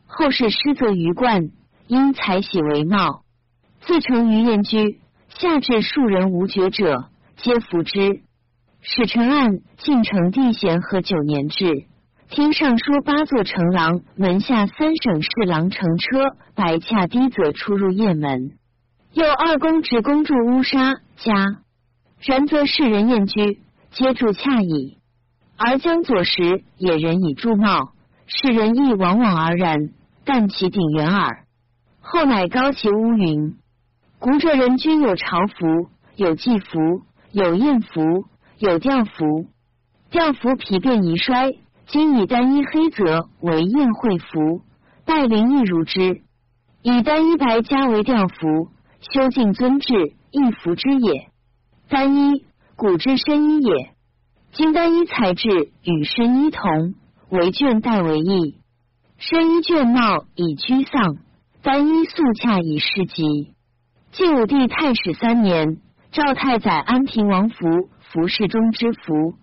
[0.07, 1.51] 后世失则于冠，
[1.89, 3.23] 因采喜为帽，
[3.81, 5.01] 自成于燕居。
[5.29, 8.23] 下至庶人无觉者，皆服之。
[8.81, 11.87] 使臣案晋成帝咸和九年制，
[12.31, 18.53] 听尚书八座城郎门下三省侍郎乘车白恰低则出入雁门。
[19.13, 21.35] 又二公职公住乌沙家，
[22.21, 24.99] 然则世人宴居，皆住恰矣。
[25.59, 27.93] 而将左时也人以助茂，
[28.27, 29.91] 世人亦往往而然，
[30.25, 31.45] 但其顶远耳。
[32.01, 33.57] 后乃高其乌云。
[34.19, 37.03] 古者人均有朝服，有祭服，
[37.33, 38.25] 有宴服。
[38.59, 39.51] 有吊服，
[40.09, 41.53] 吊服皮变宜衰，
[41.89, 44.63] 今以单一黑泽为宴会服，
[45.05, 46.23] 带灵亦如之。
[46.81, 48.71] 以单一白加为吊服，
[49.13, 49.93] 修敬尊制，
[50.31, 51.29] 亦服之也。
[51.91, 52.47] 单一
[52.77, 53.91] 古之深衣也，
[54.53, 55.51] 今单一材质
[55.83, 56.95] 与深衣同，
[57.31, 58.61] 为绢带为异。
[59.19, 61.17] 深衣绢帽以居丧，
[61.63, 63.55] 单衣素恰以示吉。
[64.13, 65.79] 晋武帝太始三年，
[66.13, 67.89] 赵太宰安平王服。
[68.13, 69.35] 服侍中之服，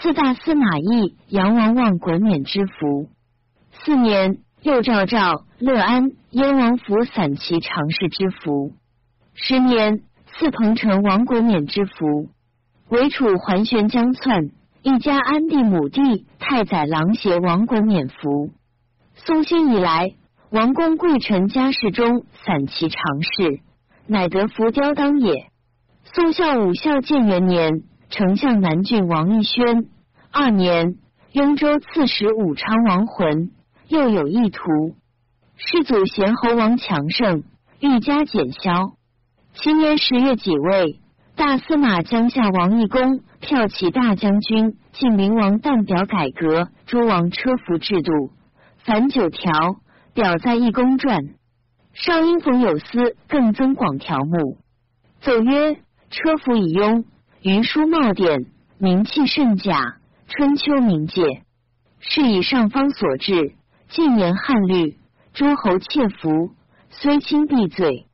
[0.00, 3.08] 四大司马懿、杨王望衮冕之服。
[3.70, 8.72] 四年，又赵赵乐安燕王府散骑常侍之服。
[9.34, 12.28] 十年，赐彭城王衮冕之服。
[12.88, 14.50] 为楚桓玄将篡，
[14.88, 18.48] 一家安帝母弟太宰郎携王衮冕服。
[19.16, 20.14] 宋兴以来，
[20.50, 23.60] 王公贵臣家世中散其常事，
[24.06, 25.50] 乃得浮雕当也。
[26.04, 27.82] 宋孝武孝建元年。
[28.08, 29.90] 丞相南郡王义宣
[30.32, 30.96] 二年，
[31.32, 33.50] 雍州刺史武昌王浑
[33.88, 34.62] 又有意图。
[35.56, 37.42] 世祖贤侯王强盛，
[37.80, 38.94] 欲加减削。
[39.52, 40.98] 七年十月己未，
[41.36, 48.32] 大司马江夏王义公骠骑大将军晋灵王旦表改革诸王车服制度，
[48.78, 49.76] 凡九条，
[50.12, 51.18] 表在义公传。
[51.92, 54.58] 上因逢有司，更增广条目。
[55.20, 55.74] 奏曰：
[56.10, 57.04] 车服以庸。
[57.40, 58.46] 余书茂典，
[58.78, 59.98] 名气甚假。
[60.26, 61.22] 春秋名界，
[62.00, 63.54] 是以上方所制。
[63.88, 64.98] 近言汉律，
[65.32, 66.50] 诸侯窃服，
[66.90, 68.06] 虽轻必罪。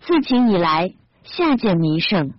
[0.00, 2.32] 自秦以来，下见弥盛，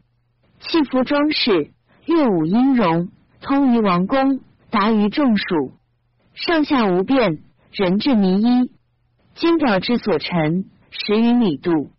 [0.59, 1.72] 器服装饰，
[2.05, 3.09] 乐舞音容，
[3.41, 5.71] 通于王宫，达于众属，
[6.33, 8.71] 上下无变，人至弥一。
[9.35, 11.91] 金表之所陈，十余里度，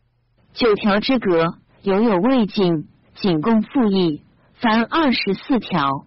[0.53, 4.23] 九条之隔，犹有未尽，仅供复议。
[4.55, 6.07] 凡二十四条，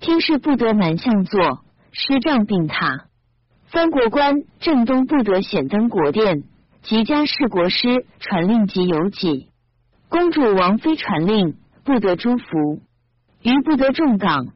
[0.00, 3.06] 听事不得南向坐，师帐并塔。
[3.66, 6.44] 藩国官正东不得显登国殿，
[6.82, 9.48] 及家事国师传令及有己。
[10.08, 12.82] 公主王妃传令不得诸服，
[13.42, 14.48] 余不得重岗。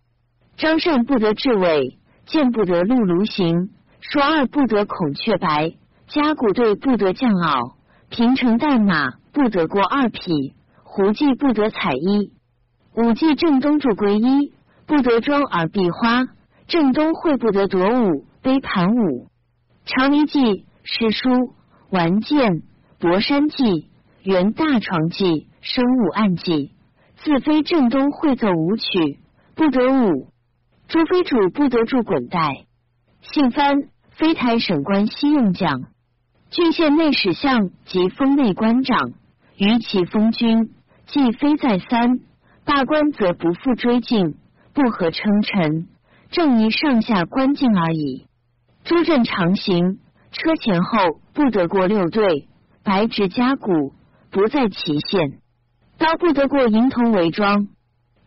[0.56, 3.70] 张善不得至尾，见不得陆卢行。
[4.00, 5.72] 说二不得孔雀白，
[6.06, 7.74] 甲骨队不得将袄。
[8.10, 12.32] 平城代马不得过二匹，胡骑不得彩衣。
[12.94, 14.52] 五季正东住归一，
[14.86, 16.26] 不得装而闭花；
[16.68, 19.28] 正东会不得夺舞，杯盘舞。
[19.86, 21.54] 长衣记、诗书、
[21.90, 22.62] 玩剑、
[23.00, 23.88] 博山记、
[24.22, 26.73] 原大床记、生物暗记，
[27.24, 29.18] 自非正东会奏舞曲，
[29.54, 30.28] 不得舞。
[30.88, 32.66] 诸非主不得住滚带。
[33.22, 35.84] 姓藩，非台省官西用将，
[36.50, 39.12] 郡县内史相及封内官长，
[39.56, 40.74] 于其封君，
[41.06, 42.20] 既非在三。
[42.66, 44.34] 大官则不复追进，
[44.74, 45.88] 不合称臣，
[46.30, 48.26] 正宜上下官敬而已。
[48.84, 49.98] 诸镇常行，
[50.30, 50.98] 车前后
[51.32, 52.48] 不得过六队，
[52.82, 53.94] 白执甲骨
[54.30, 55.40] 不在其限。
[55.98, 57.68] 刀不得过银铜为装。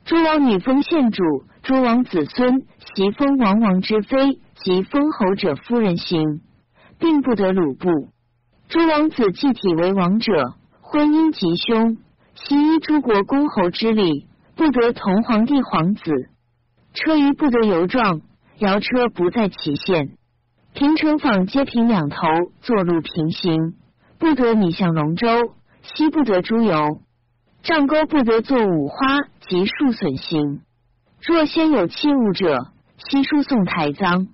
[0.06, 1.24] 诸王女封县主，
[1.64, 2.66] 诸王子孙
[2.96, 6.42] 袭封王王之妃及封侯者夫人行，
[6.98, 7.90] 并不得鲁布。
[8.70, 11.98] 诸王子继体为王者，婚姻吉凶。
[12.36, 16.12] 其依诸国公侯之礼，不得同皇帝皇子；
[16.94, 18.22] 车舆不得游撞，
[18.60, 20.12] 摇车不在其限。
[20.74, 22.18] 平城坊皆平两头，
[22.62, 23.74] 坐路平行，
[24.20, 25.28] 不得拟向龙舟。
[25.82, 27.00] 西不得诸游，
[27.68, 28.96] 上钩不得作五花
[29.50, 30.62] 及树损形。
[31.22, 34.30] 若先有器物者，悉书送台赃。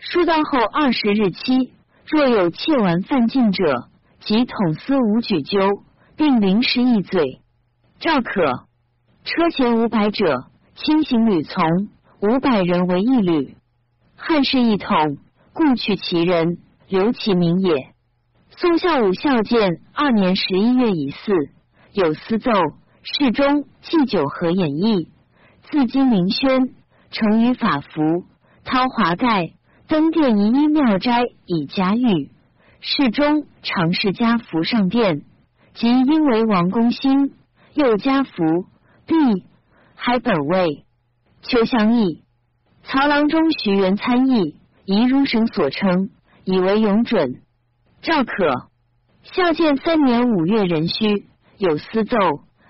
[0.00, 1.72] 书到后二十日期，
[2.04, 3.88] 若有窃玩犯禁者，
[4.18, 5.60] 即统司无举究。
[6.16, 7.40] 并临时一罪，
[7.98, 8.66] 赵可
[9.24, 10.44] 车前五百者，
[10.76, 11.64] 轻行旅从
[12.20, 13.56] 五百人为一旅。
[14.16, 15.18] 汉室一统，
[15.52, 17.88] 故取其人，留其名也。
[18.56, 21.34] 宋孝武孝建二年十一月乙巳，
[21.94, 22.50] 有司奏
[23.04, 25.10] 侍中祭酒和演义，
[25.62, 26.74] 自金陵轩，
[27.12, 28.24] 成于法服，
[28.64, 29.52] 掏华盖，
[29.86, 32.32] 登殿仪衣妙斋以加御。
[32.80, 35.22] 侍中常侍家服上殿。
[35.74, 37.32] 即因为王公兴，
[37.74, 38.32] 又加福
[39.06, 39.14] 毕，
[39.94, 40.84] 还本位，
[41.42, 42.24] 秋相议。
[42.82, 46.10] 曹郎中徐元参议，宜如神所称，
[46.44, 47.40] 以为永准。
[48.02, 48.68] 赵可
[49.22, 51.24] 孝建三年五月壬戌，
[51.56, 52.16] 有司奏，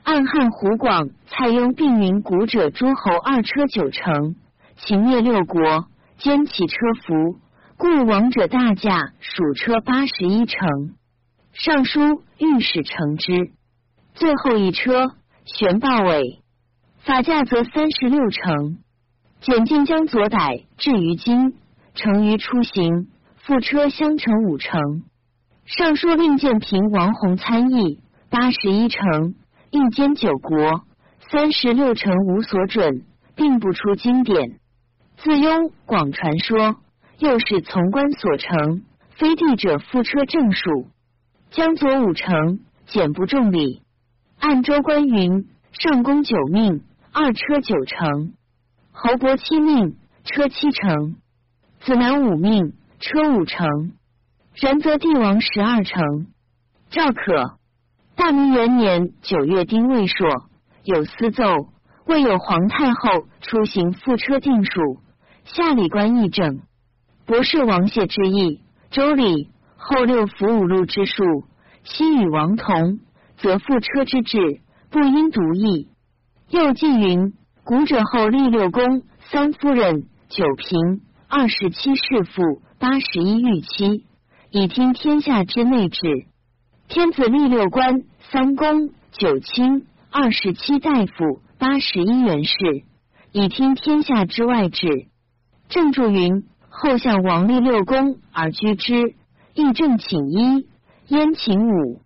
[0.02, 4.36] 暗汉胡广、蔡邕并云古者诸侯二车九乘，
[4.76, 5.86] 秦灭六国，
[6.18, 7.38] 兼起车服，
[7.78, 10.58] 故王者大驾属车八十一乘。
[11.52, 13.52] 尚书御史承之。
[14.14, 15.12] 最后一车
[15.44, 16.42] 玄豹尾，
[16.98, 18.78] 法驾则三十六乘。
[19.40, 21.54] 简进将左逮至于今，
[21.94, 25.04] 乘于出行，副车相乘五乘。
[25.64, 28.00] 尚书令建平王弘参议
[28.34, 29.36] 八十一城，
[29.70, 30.82] 一兼九国，
[31.30, 33.04] 三十六城无所准，
[33.36, 34.58] 并不出经典。
[35.18, 36.74] 自庸广传说，
[37.18, 40.88] 又是从官所乘，非地者复车正数。
[41.52, 43.82] 江左五城，简不重礼。
[44.40, 46.82] 按州官云：上宫九命，
[47.12, 48.32] 二车九成；
[48.90, 49.94] 侯伯七命，
[50.24, 51.14] 车七成；
[51.82, 53.92] 子南五命，车五成。
[54.54, 56.26] 然则帝王十二成。
[56.90, 57.58] 赵可
[58.16, 60.46] 大明元年九月丁未朔，
[60.84, 61.44] 有司奏，
[62.06, 64.98] 未有皇太后出行副车定数，
[65.44, 66.60] 下礼官议政。
[67.26, 68.60] 博士王谢之意，
[68.90, 71.44] 周礼后六府五路之数，
[71.82, 73.00] 悉与王同。
[73.36, 74.38] 则复车之制，
[74.90, 75.88] 不应独异。
[76.48, 77.34] 又记云：
[77.64, 84.06] 古者后立六宫、三夫人、九嫔、二十七侍妇、八十一御妻，
[84.50, 86.00] 以听天下之内治。
[86.88, 92.54] 天子立六官、三公、九卿、二十七大夫、八十一元士，
[93.32, 95.08] 以听天下之外治。
[95.68, 99.14] 正注云：后向王立六公而居之，
[99.54, 100.68] 议政请一，
[101.08, 102.02] 燕请五。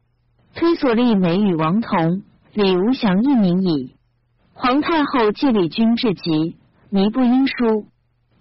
[0.55, 2.23] 推所立美与王同，
[2.55, 3.95] 李无祥一名矣。
[4.55, 6.57] 皇太后既礼君至极，
[6.89, 7.89] 弥不应书，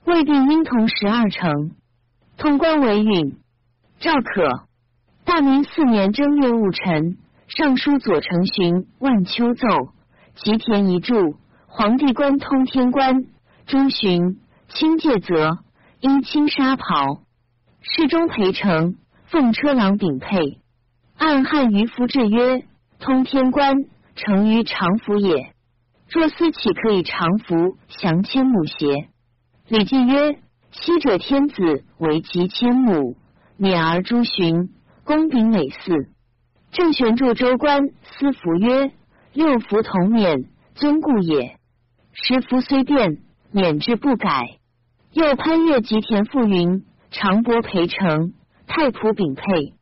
[0.06, 1.72] 未必应同十二成。
[2.38, 3.38] 通关为允。
[4.00, 4.67] 赵可
[5.28, 7.18] 大明四年正月戊辰，
[7.50, 9.68] 尚书左丞巡万秋奏，
[10.36, 11.36] 吉田一柱，
[11.68, 13.26] 皇帝官通天官，
[13.66, 14.38] 朱巡
[14.70, 15.58] 清介则，
[16.00, 17.24] 因青纱袍，
[17.82, 18.96] 侍中陪乘，
[19.26, 20.62] 奉车郎秉佩。
[21.18, 22.64] 按汉于夫制曰
[22.98, 23.76] ：“通天官
[24.16, 25.52] 成于常服也。
[26.10, 29.10] 若思岂可以常服降千亩邪？”
[29.68, 30.40] 礼记曰
[30.72, 33.18] ：“昔者天子为吉千亩，
[33.58, 34.70] 免而诸巡，
[35.08, 36.10] 公秉累祀。
[36.72, 38.92] 正玄助州官司服曰
[39.34, 40.44] ：‘六服同免，
[40.76, 41.58] 尊故也。
[42.12, 43.18] 十服虽变，
[43.52, 44.60] 免之不改。’
[45.14, 48.34] 又潘岳吉田复云：‘长伯陪城，
[48.68, 49.74] 太仆秉佩。’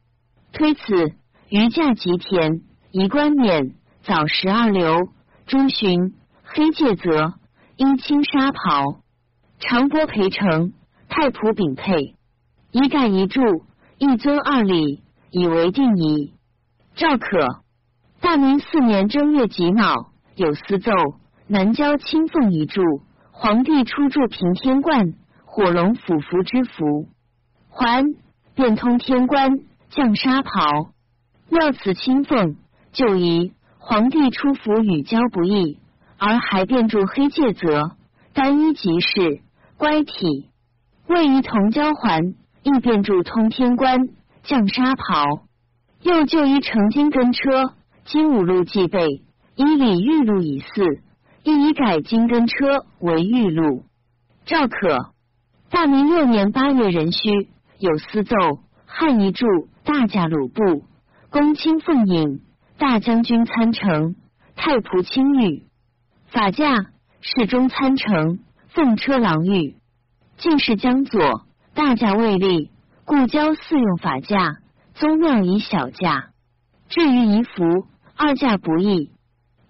[0.53, 1.13] 推此。”
[1.47, 2.61] 余驾吉田，
[2.91, 5.09] 仪冠冕，早十二流，
[5.45, 7.33] 朱巡黑介泽，
[7.77, 8.99] 因青纱袍，
[9.59, 10.73] 长波陪城，
[11.07, 12.15] 太仆秉佩，
[12.71, 13.41] 一盖一柱，
[13.99, 15.03] 一尊二礼，
[15.37, 16.33] 以为定矣。
[16.95, 17.61] 赵可
[18.21, 19.93] 大明四年正月己卯，
[20.33, 20.93] 有司奏，
[21.45, 22.81] 南郊清凤一柱，
[23.31, 25.13] 皇帝出祝平天冠，
[25.43, 27.09] 火龙俯伏之福，
[27.69, 28.05] 还
[28.55, 29.59] 变通天官，
[29.89, 30.91] 降沙袍。
[31.49, 32.55] 妙此清凤，
[32.93, 35.79] 就疑皇帝出府与交不易，
[36.17, 37.91] 而还便著黑介则，
[38.33, 39.41] 单一即是，
[39.75, 40.49] 乖体，
[41.07, 42.21] 位于同交环，
[42.63, 43.99] 亦便著通天冠，
[44.45, 45.47] 降纱袍，
[46.01, 47.73] 又就一成金根车，
[48.05, 49.23] 金五路既备，
[49.55, 51.01] 以礼玉路以四，
[51.43, 53.85] 亦以改金根车为玉路。
[54.45, 55.13] 赵可
[55.71, 57.49] 大明六年八月壬戌，
[57.79, 58.35] 有司奏，
[58.85, 59.47] 汉一柱
[59.83, 60.83] 大驾鲁布。
[61.31, 62.41] 公卿奉引，
[62.77, 64.15] 大将军参乘，
[64.55, 65.63] 太仆卿御，
[66.27, 66.85] 法驾
[67.19, 69.75] 侍中参乘，奉车郎御。
[70.37, 71.41] 进士江左，
[71.73, 72.69] 大驾未立，
[73.05, 74.57] 故交四用法驾。
[74.95, 76.29] 宗庙以小驾。
[76.89, 79.11] 至于仪服，二驾不易。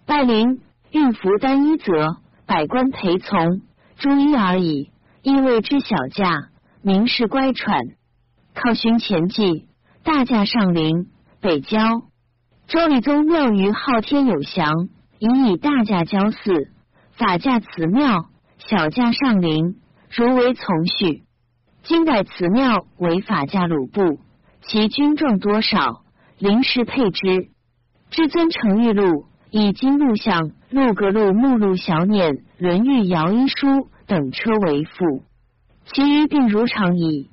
[0.06, 3.62] 拜陵御服单一则，百官陪从，
[3.98, 4.92] 诸一而已。
[5.22, 6.50] 亦谓之小驾，
[6.82, 7.82] 名士乖喘。
[8.54, 9.68] 靠寻前记，
[10.04, 11.08] 大驾上陵。
[11.42, 12.04] 北郊
[12.68, 14.88] 周礼宗庙于昊天有祥，
[15.20, 16.72] 以以大驾交祀，
[17.12, 18.30] 法驾祠庙，
[18.60, 19.76] 小驾上陵，
[20.10, 21.25] 如为从序。
[21.88, 24.18] 今改祠庙为法驾鲁部，
[24.64, 26.02] 其军众多少，
[26.40, 27.50] 临时配之。
[28.10, 35.22] 至尊成玉录以金录像、录阁录、目录小辇、论玉摇衣书等车为副，
[35.86, 37.30] 其余并如常矣。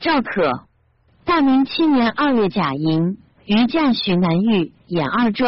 [0.00, 0.64] 赵可
[1.24, 3.18] 大明七年二月甲寅。
[3.46, 5.44] 余驾许南玉、演二州，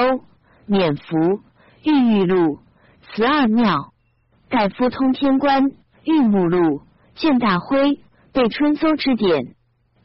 [0.66, 1.40] 免服，
[1.82, 2.58] 玉玉录，
[3.08, 3.92] 慈二庙，
[4.50, 5.64] 盖夫通天官，
[6.04, 6.82] 玉目录，
[7.14, 8.00] 见大辉，
[8.36, 9.54] 被春搜之典。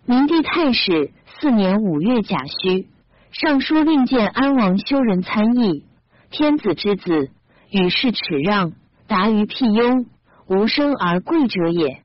[0.05, 2.87] 明帝太史四年五月甲戌，
[3.33, 5.83] 尚书令见安王修人参议，
[6.29, 7.29] 天子之子，
[7.69, 8.71] 与世耻让，
[9.05, 10.05] 达于辟雍，
[10.47, 12.03] 无生而贵者也。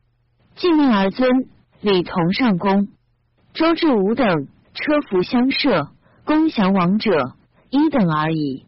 [0.56, 1.30] 敬命而尊，
[1.80, 2.88] 礼同上公。
[3.54, 5.92] 周至五等，车服相设，
[6.24, 7.36] 恭降王者
[7.70, 8.66] 一等而已。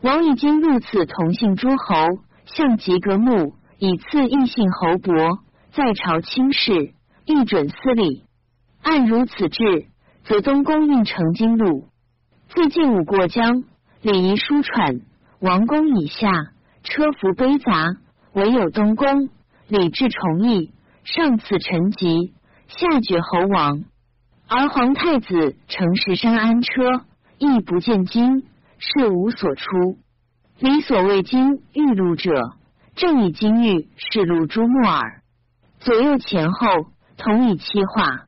[0.00, 2.06] 王已经入此同姓诸侯，
[2.46, 5.12] 向及格木，以赐异姓侯伯，
[5.72, 6.93] 在朝轻视，
[7.24, 8.24] 一准司礼。
[8.82, 9.86] 按如此制，
[10.24, 11.88] 则东宫应成京路。
[12.48, 13.64] 自晋武过江，
[14.02, 15.00] 礼仪疏喘，
[15.40, 16.30] 王宫以下
[16.82, 17.98] 车服卑杂，
[18.32, 19.28] 唯有东宫
[19.68, 20.72] 礼制崇义，
[21.04, 22.32] 上赐臣级，
[22.68, 23.84] 下爵侯王。
[24.48, 27.04] 而皇太子乘石山安车，
[27.38, 28.44] 亦不见经。
[28.76, 29.98] 是无所出，
[30.58, 32.52] 理所谓金玉录者，
[32.96, 35.22] 正以金玉是录诸木耳，
[35.78, 38.26] 左右前后同以漆画。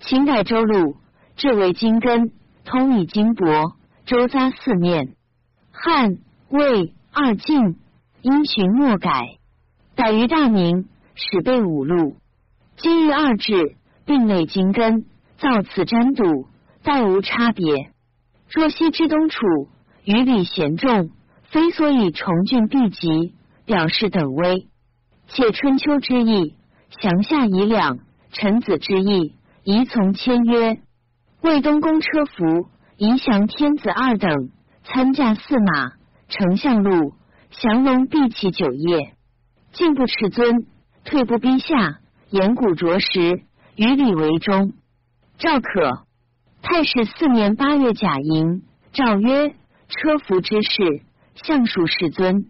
[0.00, 0.96] 秦代周录
[1.36, 2.32] 至为金根，
[2.64, 3.74] 通以金帛，
[4.06, 5.14] 周匝四面。
[5.72, 7.78] 汉魏二晋
[8.22, 9.38] 因循莫改，
[9.94, 12.16] 改于大明始备五路。
[12.76, 15.06] 今日二制，并类金根，
[15.38, 16.46] 造此占赌，
[16.82, 17.92] 代无差别。
[18.48, 19.38] 若西之东楚。
[20.02, 21.10] 于礼贤重，
[21.42, 23.34] 非所以崇峻必极，
[23.66, 24.66] 表示等威。
[25.28, 26.56] 且春秋之意，
[27.02, 27.98] 降下以两；
[28.32, 29.34] 臣子之意，
[29.64, 30.80] 宜从签约。
[31.42, 34.50] 魏东宫车服，宜降天子二等，
[34.84, 35.92] 参驾驷马，
[36.28, 37.14] 丞相路，
[37.50, 39.14] 降龙必起九夜，
[39.72, 40.66] 进不斥尊，
[41.04, 41.98] 退不逼下，
[42.30, 43.42] 言古着实，
[43.76, 44.72] 于礼为忠。
[45.38, 46.06] 赵可，
[46.62, 48.62] 太史四年八月甲寅，
[48.92, 49.54] 诏曰。
[49.92, 51.02] 车服之事，
[51.34, 52.46] 相属世尊，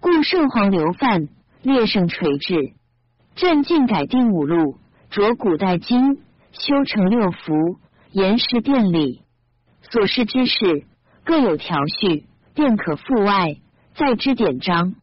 [0.00, 1.28] 故圣皇流范，
[1.60, 2.72] 列圣垂治。
[3.34, 4.78] 朕尽改定五路，
[5.10, 6.18] 着古代经，
[6.52, 7.78] 修成六福，
[8.12, 9.22] 严实殿礼。
[9.82, 10.86] 所示之事，
[11.24, 13.56] 各有条序，便可复外，
[13.96, 14.94] 再之典章。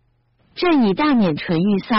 [0.55, 1.95] 朕以大冕纯玉骚，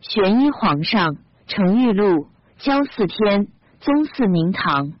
[0.00, 1.16] 玄衣皇上，
[1.46, 2.28] 承玉露，
[2.58, 3.48] 交四天，
[3.80, 4.92] 宗祀明堂。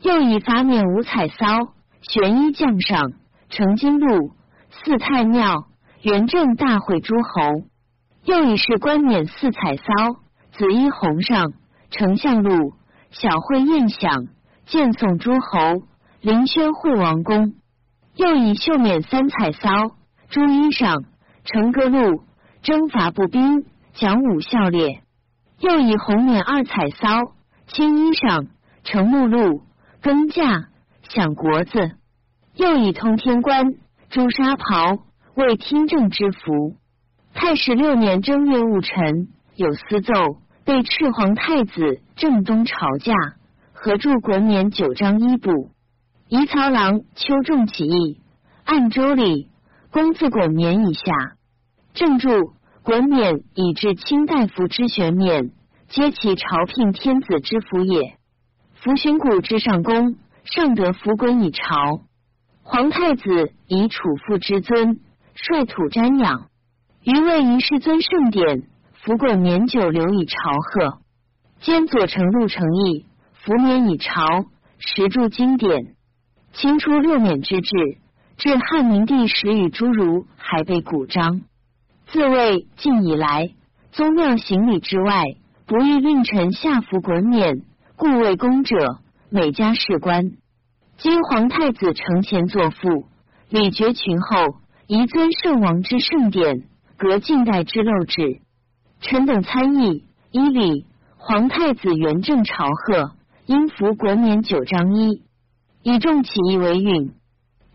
[0.00, 1.44] 又以法免五彩骚，
[2.02, 3.12] 玄衣将上。
[3.48, 4.32] 成金露
[4.70, 5.68] 四太庙
[6.02, 7.66] 元正大会诸侯，
[8.24, 9.84] 又以是冠冕四彩骚
[10.52, 11.52] 紫衣红上
[11.90, 12.74] 丞相路
[13.10, 14.26] 小会宴享
[14.66, 15.86] 见送诸侯
[16.20, 17.54] 临轩会王宫，
[18.14, 19.68] 又以绣冕三彩骚
[20.28, 21.04] 朱衣裳
[21.44, 22.24] 成歌路
[22.62, 23.64] 征伐步兵
[23.94, 25.02] 讲武校列，
[25.60, 27.06] 又以红冕二彩骚
[27.68, 28.48] 青衣裳
[28.82, 29.62] 成目录
[30.02, 30.68] 更驾
[31.08, 31.92] 享国子。
[32.54, 33.74] 又以通天冠、
[34.08, 34.98] 朱砂袍
[35.34, 36.76] 为听政之服。
[37.34, 40.14] 太史六年正月戊辰，有司奏，
[40.66, 43.14] 被赤皇太子正东朝驾，
[43.72, 45.70] 合著国冕九章一部。
[46.28, 48.20] 夷曹郎秋仲起义，
[48.64, 49.46] 按周礼，
[49.92, 51.12] 公自滚冕以下。
[51.94, 52.30] 正著
[52.82, 55.52] 滚冕以至清大夫之玄冕，
[55.88, 58.18] 皆其朝聘天子之服也。
[58.74, 62.00] 服巡谷之上宫，尚得服滚以朝。
[62.64, 64.98] 皇太子以楚父之尊，
[65.32, 66.48] 率土瞻仰。
[67.04, 68.64] 余为于世尊圣典，
[69.06, 70.98] 服滚冕酒留以朝贺。
[71.60, 74.46] 兼左丞陆承义，服冕以朝，
[74.78, 75.94] 实著经典。
[76.52, 77.70] 清初六冕之制，
[78.36, 81.42] 至汉明帝时与诸儒还被古章。
[82.08, 83.50] 自魏晋以来，
[83.92, 85.22] 宗庙行礼之外，
[85.66, 87.62] 不欲令臣下服滚冕，
[87.94, 88.98] 故为公者
[89.30, 90.32] 每家事官。
[90.98, 93.06] 今皇太子承前作父，
[93.50, 94.56] 礼绝群后，
[94.88, 96.64] 宜尊圣王之圣典，
[96.96, 98.40] 革近代之陋制。
[99.00, 100.86] 臣等参议，依礼，
[101.16, 103.12] 皇太子元正朝贺，
[103.46, 105.22] 应服国冕九章一，
[105.82, 107.12] 以重起义为允。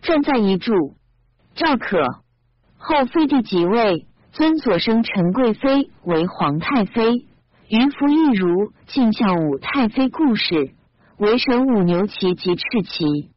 [0.02, 0.74] 传在一注。
[1.54, 2.02] 赵可
[2.78, 7.26] 后废帝即位，尊所生陈贵妃为皇太妃，
[7.70, 10.72] 余服亦如晋孝武太妃故事。
[11.18, 13.31] 为神武牛骑及赤骑。